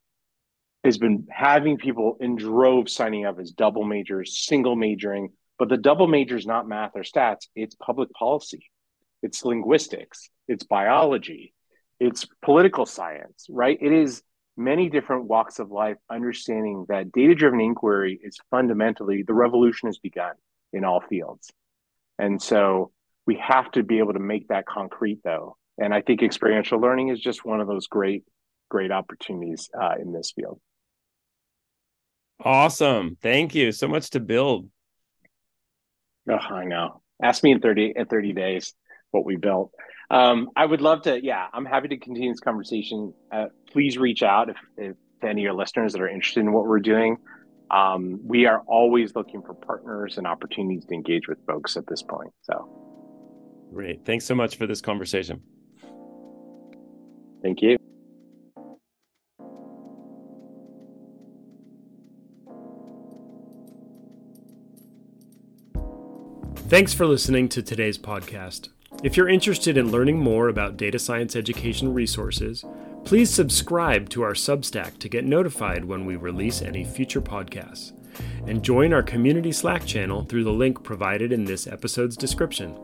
has 0.84 0.98
been 0.98 1.28
having 1.30 1.78
people 1.78 2.18
in 2.20 2.36
droves 2.36 2.94
signing 2.94 3.26
up 3.26 3.40
as 3.40 3.52
double 3.52 3.84
majors, 3.84 4.46
single 4.46 4.76
majoring, 4.76 5.30
but 5.60 5.70
the 5.70 5.78
double 5.78 6.08
major 6.08 6.38
is 6.38 6.46
not 6.48 6.68
math 6.68 6.92
or 6.96 7.02
stats, 7.02 7.48
it's 7.56 7.76
public 7.76 8.10
policy, 8.12 8.64
it's 9.22 9.44
linguistics, 9.44 10.30
it's 10.48 10.64
biology, 10.64 11.54
it's 12.00 12.28
political 12.44 12.86
science, 12.86 13.48
right? 13.50 13.78
It 13.82 13.92
is 13.92 14.22
many 14.56 14.90
different 14.90 15.26
walks 15.26 15.60
of 15.60 15.72
life, 15.72 15.98
understanding 16.10 16.86
that 16.90 17.12
data 17.12 17.36
driven 17.36 17.62
inquiry 17.62 18.20
is 18.22 18.38
fundamentally 18.50 19.24
the 19.24 19.34
revolution 19.34 19.88
has 19.88 20.00
begun 20.00 20.34
in 20.74 20.84
all 20.84 21.02
fields. 21.02 21.52
And 22.18 22.42
so 22.42 22.92
we 23.26 23.36
have 23.36 23.72
to 23.72 23.84
be 23.84 24.00
able 24.00 24.14
to 24.14 24.20
make 24.20 24.48
that 24.48 24.66
concrete, 24.66 25.20
though. 25.24 25.58
And 25.78 25.94
I 25.94 26.02
think 26.02 26.24
experiential 26.24 26.80
learning 26.80 27.10
is 27.10 27.20
just 27.20 27.46
one 27.46 27.62
of 27.62 27.68
those 27.68 27.88
great, 27.88 28.24
great 28.70 28.92
opportunities 28.92 29.70
uh, 29.80 29.96
in 30.00 30.12
this 30.12 30.32
field. 30.36 30.60
Awesome. 32.44 33.18
Thank 33.22 33.54
you 33.54 33.72
so 33.72 33.88
much 33.88 34.12
to 34.12 34.20
build. 34.20 34.70
Oh, 36.30 36.36
I 36.36 36.66
know. 36.66 37.02
Ask 37.22 37.44
me 37.44 37.52
in 37.52 37.62
30 37.62 37.94
in 37.96 38.06
30 38.06 38.34
days 38.34 38.74
what 39.12 39.26
we 39.26 39.36
built. 39.36 39.72
Um, 40.10 40.50
I 40.56 40.66
would 40.66 40.82
love 40.82 41.04
to, 41.04 41.24
yeah, 41.24 41.48
I'm 41.54 41.66
happy 41.66 41.90
to 41.90 41.98
continue 41.98 42.32
this 42.32 42.40
conversation. 42.40 43.14
Uh, 43.32 43.48
please 43.72 43.98
reach 43.98 44.24
out 44.24 44.50
if, 44.50 44.58
if 44.78 44.96
to 45.22 45.28
any 45.28 45.42
of 45.42 45.44
your 45.44 45.54
listeners 45.54 45.94
that 45.94 46.02
are 46.02 46.08
interested 46.08 46.42
in 46.42 46.54
what 46.54 46.66
we're 46.66 46.80
doing. 46.80 47.18
Um, 47.70 48.22
we 48.24 48.46
are 48.46 48.62
always 48.68 49.16
looking 49.16 49.42
for 49.42 49.54
partners 49.54 50.18
and 50.18 50.26
opportunities 50.26 50.86
to 50.86 50.94
engage 50.94 51.28
with 51.28 51.38
folks 51.46 51.76
at 51.76 51.86
this 51.88 52.02
point. 52.02 52.32
So 52.44 52.70
great. 53.74 54.06
Thanks 54.06 54.26
so 54.26 54.36
much 54.36 54.56
for 54.56 54.68
this 54.68 54.82
conversation. 54.82 55.42
Thank 57.44 57.62
you. 57.62 57.78
Thanks 66.70 66.94
for 66.94 67.06
listening 67.06 67.48
to 67.50 67.62
today's 67.62 67.98
podcast. 67.98 68.70
If 69.04 69.16
you're 69.16 69.30
interested 69.30 69.78
in 69.78 69.92
learning 69.92 70.18
more 70.18 70.50
about 70.50 70.76
data 70.76 70.98
science 70.98 71.36
education 71.36 71.94
resources, 71.94 72.66
please 73.06 73.30
subscribe 73.30 74.10
to 74.10 74.24
our 74.24 74.34
Substack 74.34 74.98
to 74.98 75.08
get 75.08 75.24
notified 75.24 75.86
when 75.86 76.04
we 76.06 76.16
release 76.16 76.64
any 76.64 76.84
future 76.84 77.22
podcasts. 77.22 77.92
And 78.48 78.64
join 78.64 78.94
our 78.94 79.04
community 79.04 79.52
Slack 79.52 79.86
channel 79.86 80.24
through 80.24 80.46
the 80.46 80.52
link 80.52 80.84
provided 80.84 81.32
in 81.32 81.46
this 81.46 81.68
episode's 81.68 82.18
description. 82.18 82.76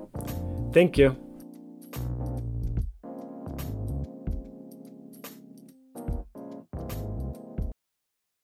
Thank 0.72 1.00
you. 1.00 1.18